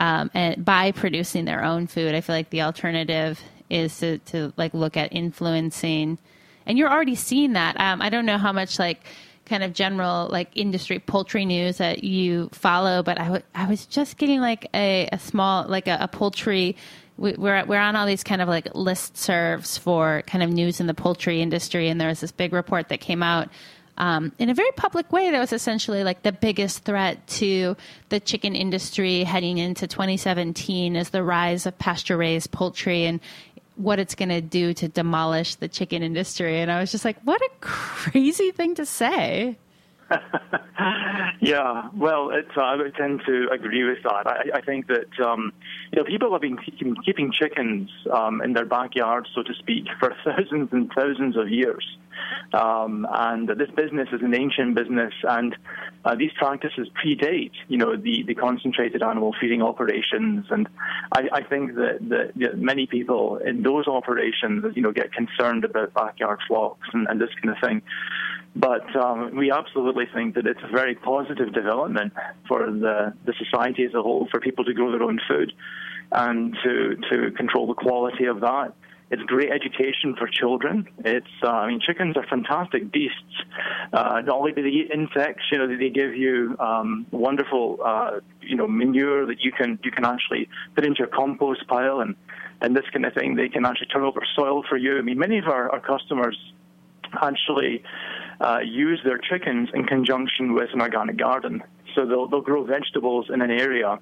um, 0.03 0.29
and 0.33 0.65
by 0.65 0.91
producing 0.91 1.45
their 1.45 1.63
own 1.63 1.87
food. 1.87 2.13
I 2.13 2.19
feel 2.19 2.35
like 2.35 2.49
the 2.49 2.63
alternative 2.63 3.39
is 3.69 3.97
to, 3.99 4.17
to 4.17 4.51
like 4.57 4.73
look 4.73 4.97
at 4.97 5.13
influencing, 5.13 6.17
and 6.65 6.77
you're 6.77 6.91
already 6.91 7.15
seeing 7.15 7.53
that. 7.53 7.79
Um, 7.79 8.01
I 8.01 8.09
don't 8.09 8.25
know 8.25 8.37
how 8.37 8.51
much 8.51 8.79
like 8.79 8.99
kind 9.45 9.63
of 9.63 9.71
general 9.71 10.27
like 10.29 10.49
industry 10.55 10.99
poultry 10.99 11.45
news 11.45 11.77
that 11.77 12.03
you 12.03 12.49
follow, 12.51 13.01
but 13.01 13.17
I, 13.17 13.23
w- 13.23 13.43
I 13.55 13.65
was 13.69 13.85
just 13.85 14.17
getting 14.17 14.41
like 14.41 14.67
a, 14.73 15.07
a 15.13 15.19
small 15.19 15.67
like 15.69 15.87
a, 15.87 15.97
a 16.01 16.09
poultry. 16.09 16.75
We, 17.15 17.35
we're 17.37 17.63
we're 17.63 17.79
on 17.79 17.95
all 17.95 18.05
these 18.05 18.25
kind 18.25 18.41
of 18.41 18.49
like 18.49 18.75
list 18.75 19.15
serves 19.15 19.77
for 19.77 20.23
kind 20.27 20.43
of 20.43 20.49
news 20.49 20.81
in 20.81 20.87
the 20.87 20.93
poultry 20.93 21.41
industry, 21.41 21.87
and 21.87 22.01
there 22.01 22.09
was 22.09 22.19
this 22.19 22.33
big 22.33 22.51
report 22.51 22.89
that 22.89 22.99
came 22.99 23.23
out 23.23 23.47
um, 23.97 24.31
in 24.39 24.49
a 24.49 24.53
very 24.53 24.71
public 24.71 25.11
way 25.11 25.29
that 25.29 25.39
was 25.39 25.53
essentially 25.53 26.03
like 26.03 26.23
the 26.23 26.31
biggest 26.31 26.83
threat 26.83 27.25
to 27.27 27.77
the 28.09 28.19
chicken 28.19 28.55
industry 28.55 29.23
heading 29.23 29.57
into 29.57 29.87
2017 29.87 30.95
is 30.95 31.09
the 31.09 31.23
rise 31.23 31.65
of 31.65 31.77
pasture 31.77 32.17
raised 32.17 32.51
poultry 32.51 33.05
and 33.05 33.19
what 33.75 33.99
it's 33.99 34.15
going 34.15 34.29
to 34.29 34.41
do 34.41 34.73
to 34.73 34.87
demolish 34.87 35.55
the 35.55 35.67
chicken 35.67 36.03
industry. 36.03 36.59
And 36.59 36.71
I 36.71 36.79
was 36.79 36.91
just 36.91 37.05
like, 37.05 37.19
what 37.23 37.41
a 37.41 37.49
crazy 37.61 38.51
thing 38.51 38.75
to 38.75 38.85
say. 38.85 39.57
yeah, 41.41 41.89
well, 41.95 42.29
it's, 42.31 42.55
uh, 42.57 42.61
I 42.61 42.89
tend 42.97 43.21
to 43.25 43.49
agree 43.51 43.83
with 43.83 44.03
that. 44.03 44.27
I, 44.27 44.57
I 44.57 44.61
think 44.61 44.87
that 44.87 45.19
um, 45.25 45.53
you 45.91 45.99
know 45.99 46.05
people 46.05 46.31
have 46.31 46.41
been 46.41 46.57
keeping, 46.57 46.95
keeping 47.05 47.31
chickens 47.31 47.89
um, 48.11 48.41
in 48.41 48.53
their 48.53 48.65
backyards, 48.65 49.29
so 49.33 49.43
to 49.43 49.53
speak, 49.55 49.85
for 49.99 50.15
thousands 50.23 50.69
and 50.71 50.91
thousands 50.95 51.37
of 51.37 51.49
years. 51.49 51.85
Um, 52.53 53.07
and 53.11 53.49
this 53.49 53.69
business 53.75 54.07
is 54.11 54.21
an 54.21 54.35
ancient 54.35 54.75
business, 54.75 55.13
and 55.23 55.55
uh, 56.05 56.15
these 56.15 56.31
practices 56.37 56.87
predate, 57.03 57.53
you 57.67 57.77
know, 57.77 57.95
the, 57.95 58.23
the 58.23 58.35
concentrated 58.35 59.01
animal 59.01 59.33
feeding 59.41 59.61
operations. 59.61 60.45
And 60.51 60.67
I, 61.11 61.29
I 61.33 61.43
think 61.43 61.75
that, 61.75 61.97
that, 62.09 62.31
that, 62.35 62.57
many 62.57 62.85
people 62.85 63.37
in 63.37 63.63
those 63.63 63.87
operations, 63.87 64.65
you 64.75 64.81
know, 64.81 64.91
get 64.91 65.11
concerned 65.13 65.65
about 65.65 65.93
backyard 65.93 66.39
flocks 66.47 66.87
and, 66.93 67.07
and 67.07 67.19
this 67.19 67.29
kind 67.41 67.55
of 67.55 67.67
thing. 67.67 67.81
But 68.55 68.95
um, 68.95 69.35
we 69.35 69.51
absolutely 69.51 70.05
think 70.13 70.35
that 70.35 70.45
it's 70.45 70.61
a 70.63 70.71
very 70.71 70.95
positive 70.95 71.53
development 71.53 72.13
for 72.47 72.69
the, 72.69 73.13
the 73.25 73.33
society 73.33 73.83
as 73.83 73.93
a 73.93 74.01
whole, 74.01 74.27
for 74.29 74.39
people 74.39 74.63
to 74.65 74.73
grow 74.73 74.91
their 74.91 75.03
own 75.03 75.19
food 75.27 75.53
and 76.11 76.55
to, 76.63 76.95
to 77.09 77.31
control 77.31 77.67
the 77.67 77.73
quality 77.73 78.25
of 78.25 78.41
that. 78.41 78.73
It's 79.09 79.21
great 79.23 79.51
education 79.51 80.15
for 80.17 80.27
children. 80.27 80.87
It's, 80.99 81.27
uh, 81.43 81.49
I 81.49 81.67
mean, 81.67 81.79
chickens 81.79 82.17
are 82.17 82.25
fantastic 82.25 82.91
beasts. 82.91 83.43
Uh, 83.91 84.21
not 84.25 84.37
only 84.37 84.53
do 84.53 84.63
they 84.63 84.69
eat 84.69 84.91
insects, 84.91 85.43
you 85.51 85.57
know, 85.59 85.67
they 85.67 85.89
give 85.89 86.15
you 86.15 86.55
um, 86.59 87.05
wonderful, 87.11 87.79
uh, 87.83 88.21
you 88.41 88.55
know, 88.55 88.67
manure 88.67 89.27
that 89.27 89.41
you 89.41 89.51
can 89.51 89.77
you 89.83 89.91
can 89.91 90.03
actually 90.03 90.49
put 90.73 90.83
into 90.83 90.99
your 90.99 91.09
compost 91.09 91.67
pile 91.67 91.99
and 91.99 92.15
and 92.61 92.75
this 92.75 92.85
kind 92.91 93.05
of 93.05 93.13
thing. 93.13 93.35
They 93.35 93.49
can 93.49 93.65
actually 93.65 93.87
turn 93.87 94.03
over 94.03 94.21
soil 94.35 94.63
for 94.67 94.77
you. 94.77 94.97
I 94.97 95.01
mean, 95.01 95.19
many 95.19 95.37
of 95.37 95.45
our, 95.45 95.69
our 95.71 95.79
customers 95.79 96.37
actually 97.21 97.83
uh, 98.43 98.59
use 98.59 98.99
their 99.03 99.17
chickens 99.17 99.69
in 99.73 99.85
conjunction 99.85 100.53
with 100.53 100.69
an 100.73 100.81
organic 100.81 101.17
garden. 101.17 101.63
So 101.95 102.05
they'll, 102.05 102.27
they'll 102.27 102.41
grow 102.41 102.63
vegetables 102.63 103.29
in 103.33 103.41
an 103.41 103.51
area 103.51 103.99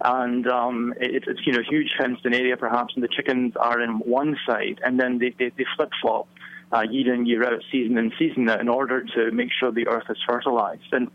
and 0.00 0.46
um, 0.46 0.94
it, 1.00 1.24
it's 1.26 1.40
you 1.44 1.52
know 1.52 1.62
huge 1.68 1.92
fenced-in 1.98 2.32
area 2.32 2.56
perhaps, 2.56 2.94
and 2.94 3.02
the 3.02 3.08
chickens 3.08 3.56
are 3.56 3.80
in 3.80 3.98
one 3.98 4.36
side, 4.46 4.80
and 4.84 4.98
then 4.98 5.18
they, 5.18 5.30
they, 5.38 5.50
they 5.56 5.64
flip-flop 5.76 6.28
uh, 6.72 6.82
year 6.82 7.12
in 7.14 7.26
year 7.26 7.44
out, 7.44 7.62
season 7.72 7.98
in 7.98 8.12
season 8.18 8.48
out, 8.48 8.60
in 8.60 8.68
order 8.68 9.04
to 9.04 9.30
make 9.32 9.50
sure 9.58 9.72
the 9.72 9.88
earth 9.88 10.04
is 10.08 10.18
fertilized. 10.26 10.92
And 10.92 11.10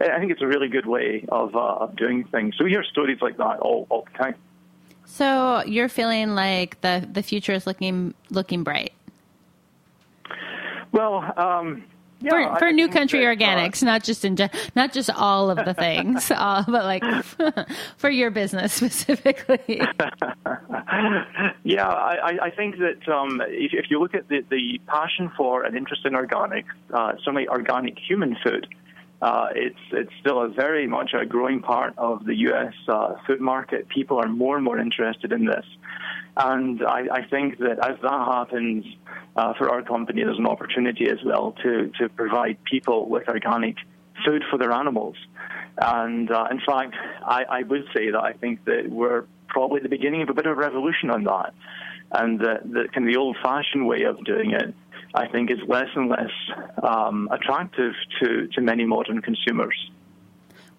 I 0.00 0.18
think 0.18 0.32
it's 0.32 0.42
a 0.42 0.46
really 0.46 0.68
good 0.68 0.86
way 0.86 1.24
of, 1.28 1.54
uh, 1.54 1.58
of 1.58 1.94
doing 1.96 2.24
things. 2.24 2.56
So 2.56 2.64
we 2.64 2.70
hear 2.70 2.82
stories 2.82 3.18
like 3.20 3.36
that 3.36 3.60
all, 3.60 3.86
all 3.90 4.06
the 4.10 4.18
time. 4.18 4.34
So 5.04 5.62
you're 5.64 5.90
feeling 5.90 6.34
like 6.34 6.80
the 6.80 7.06
the 7.12 7.22
future 7.22 7.52
is 7.52 7.66
looking 7.66 8.14
looking 8.30 8.64
bright. 8.64 8.94
Well, 10.92 11.32
um, 11.36 11.84
yeah, 12.24 12.54
for, 12.54 12.58
for 12.58 12.72
new 12.72 12.88
country 12.88 13.20
organics, 13.20 13.82
not 13.82 14.02
just 14.02 14.24
in 14.24 14.36
not 14.74 14.92
just 14.92 15.10
all 15.10 15.50
of 15.50 15.64
the 15.64 15.74
things, 15.74 16.30
uh, 16.34 16.64
but 16.66 16.84
like 16.84 17.04
for 17.96 18.10
your 18.10 18.30
business 18.30 18.72
specifically. 18.72 19.60
yeah, 21.64 21.88
I, 21.88 22.38
I 22.42 22.50
think 22.50 22.76
that 22.78 23.08
um, 23.12 23.42
if, 23.46 23.72
if, 23.72 23.90
you 23.90 24.00
look 24.00 24.14
at 24.14 24.28
the, 24.28 24.44
the 24.50 24.80
passion 24.86 25.30
for 25.36 25.62
and 25.64 25.76
interest 25.76 26.04
in 26.04 26.14
organic, 26.14 26.64
uh, 26.92 27.12
certainly 27.18 27.48
organic 27.48 27.98
human 27.98 28.36
food, 28.42 28.66
uh, 29.24 29.48
it's 29.54 29.84
it's 29.90 30.12
still 30.20 30.42
a 30.42 30.48
very 30.48 30.86
much 30.86 31.14
a 31.14 31.24
growing 31.24 31.62
part 31.62 31.94
of 31.96 32.26
the 32.26 32.34
U.S. 32.48 32.74
Uh, 32.86 33.14
food 33.26 33.40
market. 33.40 33.88
People 33.88 34.18
are 34.18 34.28
more 34.28 34.56
and 34.56 34.62
more 34.62 34.78
interested 34.78 35.32
in 35.32 35.46
this, 35.46 35.64
and 36.36 36.82
I, 36.82 37.06
I 37.10 37.22
think 37.26 37.56
that 37.60 37.78
as 37.90 37.96
that 38.02 38.20
happens 38.34 38.84
uh, 39.34 39.54
for 39.54 39.70
our 39.70 39.80
company, 39.80 40.22
there's 40.22 40.38
an 40.38 40.46
opportunity 40.46 41.08
as 41.08 41.24
well 41.24 41.54
to 41.62 41.90
to 41.98 42.10
provide 42.10 42.62
people 42.64 43.08
with 43.08 43.26
organic 43.26 43.76
food 44.26 44.44
for 44.50 44.58
their 44.58 44.72
animals. 44.72 45.16
And 45.78 46.30
uh, 46.30 46.48
in 46.50 46.60
fact, 46.60 46.94
I, 47.26 47.44
I 47.48 47.62
would 47.62 47.86
say 47.96 48.10
that 48.10 48.22
I 48.22 48.34
think 48.34 48.66
that 48.66 48.90
we're 48.90 49.24
probably 49.48 49.80
the 49.80 49.88
beginning 49.88 50.20
of 50.20 50.28
a 50.28 50.34
bit 50.34 50.44
of 50.44 50.52
a 50.52 50.60
revolution 50.60 51.08
on 51.08 51.24
that, 51.24 51.54
and 52.12 52.38
the 52.38 52.88
kind 52.92 53.08
of 53.08 53.12
the 53.14 53.16
old-fashioned 53.16 53.86
way 53.86 54.02
of 54.02 54.22
doing 54.22 54.50
it 54.50 54.74
I 55.14 55.28
think 55.28 55.50
is 55.50 55.60
less 55.68 55.88
and 55.94 56.10
less 56.10 56.30
um, 56.82 57.28
attractive 57.30 57.94
to, 58.20 58.48
to 58.48 58.60
many 58.60 58.84
modern 58.84 59.22
consumers. 59.22 59.90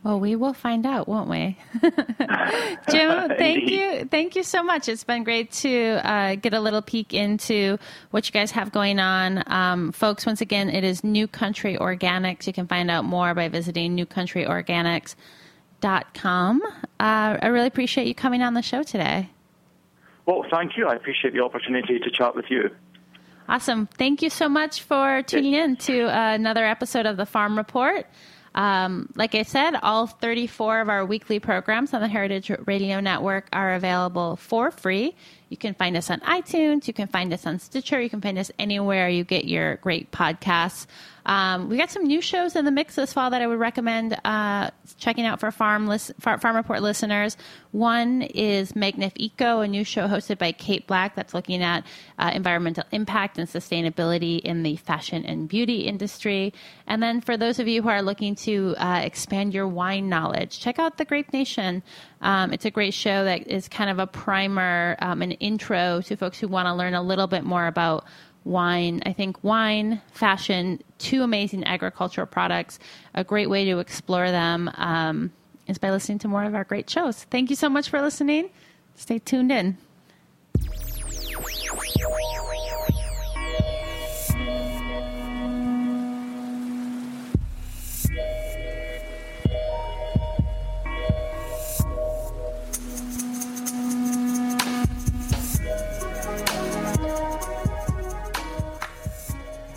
Well, 0.04 0.20
we 0.20 0.36
will 0.36 0.54
find 0.54 0.86
out, 0.86 1.08
won't 1.08 1.30
we? 1.30 1.58
Jim, 1.82 1.90
thank 3.40 3.72
you. 3.72 4.06
Thank 4.06 4.36
you 4.36 4.44
so 4.44 4.62
much. 4.62 4.88
It's 4.88 5.04
been 5.04 5.24
great 5.24 5.52
to 5.54 6.00
uh, 6.08 6.36
get 6.36 6.54
a 6.54 6.60
little 6.60 6.84
peek 6.84 7.12
into 7.12 7.80
what 8.12 8.28
you 8.28 8.32
guys 8.32 8.52
have 8.52 8.72
going 8.72 9.00
on. 9.00 9.44
Um, 9.52 9.92
folks, 9.92 10.28
once 10.28 10.42
again, 10.42 10.70
it 10.70 10.84
is 10.84 11.04
New 11.04 11.28
Country 11.28 11.76
Organics. 11.76 12.46
You 12.46 12.54
can 12.54 12.68
find 12.68 12.92
out 12.92 13.04
more 13.04 13.34
by 13.34 13.48
visiting 13.48 13.98
newcountryorganics.com. 13.98 16.62
Uh, 16.64 16.68
I 17.00 17.48
really 17.48 17.68
appreciate 17.68 18.06
you 18.06 18.14
coming 18.14 18.44
on 18.44 18.54
the 18.54 18.62
show 18.62 18.84
today. 18.84 19.32
Well, 20.28 20.46
thank 20.52 20.78
you. 20.78 20.88
I 20.88 20.94
appreciate 20.94 21.34
the 21.34 21.44
opportunity 21.44 21.98
to 21.98 22.12
chat 22.12 22.36
with 22.36 22.46
you. 22.50 22.70
Awesome. 23.48 23.86
Thank 23.86 24.22
you 24.22 24.30
so 24.30 24.50
much 24.50 24.82
for 24.82 25.22
tuning 25.22 25.54
in 25.54 25.76
to 25.78 26.06
uh, 26.06 26.34
another 26.34 26.66
episode 26.66 27.06
of 27.06 27.16
the 27.16 27.28
Farm 27.28 27.58
Report. 27.58 28.08
Um, 28.56 29.10
like 29.16 29.36
I 29.36 29.44
said, 29.44 29.76
all 29.84 30.08
34 30.08 30.82
of 30.82 30.90
our 30.90 31.06
weekly 31.06 31.40
programs 31.40 31.94
on 31.94 32.02
the 32.02 32.08
Heritage 32.08 32.50
Radio 32.66 33.00
Network 33.02 33.48
are 33.54 33.74
available 33.74 34.38
for 34.38 34.72
free. 34.72 35.14
You 35.50 35.58
can 35.58 35.74
find 35.74 35.96
us 35.96 36.10
on 36.10 36.20
iTunes. 36.22 36.88
You 36.88 36.94
can 36.94 37.08
find 37.08 37.32
us 37.34 37.46
on 37.46 37.60
Stitcher. 37.60 38.02
You 38.02 38.10
can 38.10 38.22
find 38.22 38.38
us 38.38 38.52
anywhere 38.58 39.10
you 39.10 39.24
get 39.24 39.46
your 39.46 39.76
great 39.78 40.12
podcasts. 40.12 40.88
Um, 41.26 41.70
we 41.70 41.78
got 41.78 41.90
some 41.90 42.04
new 42.04 42.22
shows 42.22 42.56
in 42.56 42.66
the 42.66 42.72
mix 42.72 42.96
this 42.96 43.14
fall 43.14 43.32
that 43.32 43.42
I 43.42 43.48
would 43.48 43.58
recommend 43.58 44.16
uh, 44.24 44.70
checking 45.00 45.26
out 45.26 45.40
for 45.40 45.50
farm 45.52 45.88
list, 45.88 46.12
farm 46.20 46.56
report 46.56 46.84
listeners. 46.84 47.36
One 47.72 48.22
is 48.22 48.74
Magnifeco, 48.74 49.66
a 49.66 49.68
new 49.68 49.84
show 49.84 50.08
hosted 50.08 50.38
by 50.38 50.52
Kate 50.52 50.86
Black 50.86 51.16
that's 51.16 51.34
looking 51.34 51.64
at 51.64 51.84
uh, 52.20 52.32
environmental 52.34 52.84
impact 52.92 53.40
and 53.40 53.50
sustainability 53.50 54.40
in 54.40 54.62
the 54.62 54.76
fashion 54.76 55.26
and 55.26 55.50
beauty 55.50 55.82
industry. 55.82 56.54
And 56.86 57.02
then 57.02 57.22
for 57.22 57.38
those 57.38 57.58
of 57.58 57.68
you 57.68 57.82
who 57.82 57.90
are 57.90 58.04
looking 58.04 58.36
to 58.36 58.76
uh, 58.78 59.02
expand 59.04 59.56
your 59.56 59.68
wine 59.68 60.08
knowledge, 60.10 60.60
check 60.60 60.78
out 60.78 60.98
the 60.98 61.06
Grape 61.06 61.34
Nation. 61.34 61.82
Um, 62.26 62.52
it's 62.52 62.66
a 62.66 62.72
great 62.72 62.96
show 62.96 63.24
that 63.24 63.48
is 63.48 63.68
kind 63.70 63.88
of 63.88 64.00
a 64.00 64.08
primer, 64.08 64.98
um, 65.00 65.22
an 65.22 65.34
intro 65.34 66.02
to 66.02 66.18
folks 66.18 66.40
who 66.40 66.48
want 66.48 66.66
to 66.66 66.74
learn 66.74 66.96
a 66.96 67.02
little 67.04 67.28
bit 67.28 67.44
more 67.44 67.68
about 67.68 68.04
wine. 68.46 69.04
I 69.06 69.14
think 69.14 69.44
wine, 69.44 70.02
fashion, 70.12 70.82
two 70.98 71.22
amazing 71.22 71.64
agricultural 71.66 72.26
products. 72.26 72.80
A 73.14 73.24
great 73.24 73.48
way 73.48 73.64
to 73.66 73.78
explore 73.78 74.32
them 74.32 74.72
um, 74.74 75.32
is 75.68 75.78
by 75.78 75.92
listening 75.92 76.18
to 76.20 76.28
more 76.28 76.44
of 76.44 76.56
our 76.56 76.64
great 76.64 76.90
shows. 76.90 77.26
Thank 77.26 77.52
you 77.52 77.56
so 77.56 77.70
much 77.70 77.90
for 77.90 78.02
listening. 78.02 78.50
Stay 78.96 79.20
tuned 79.20 79.52
in. 79.52 79.78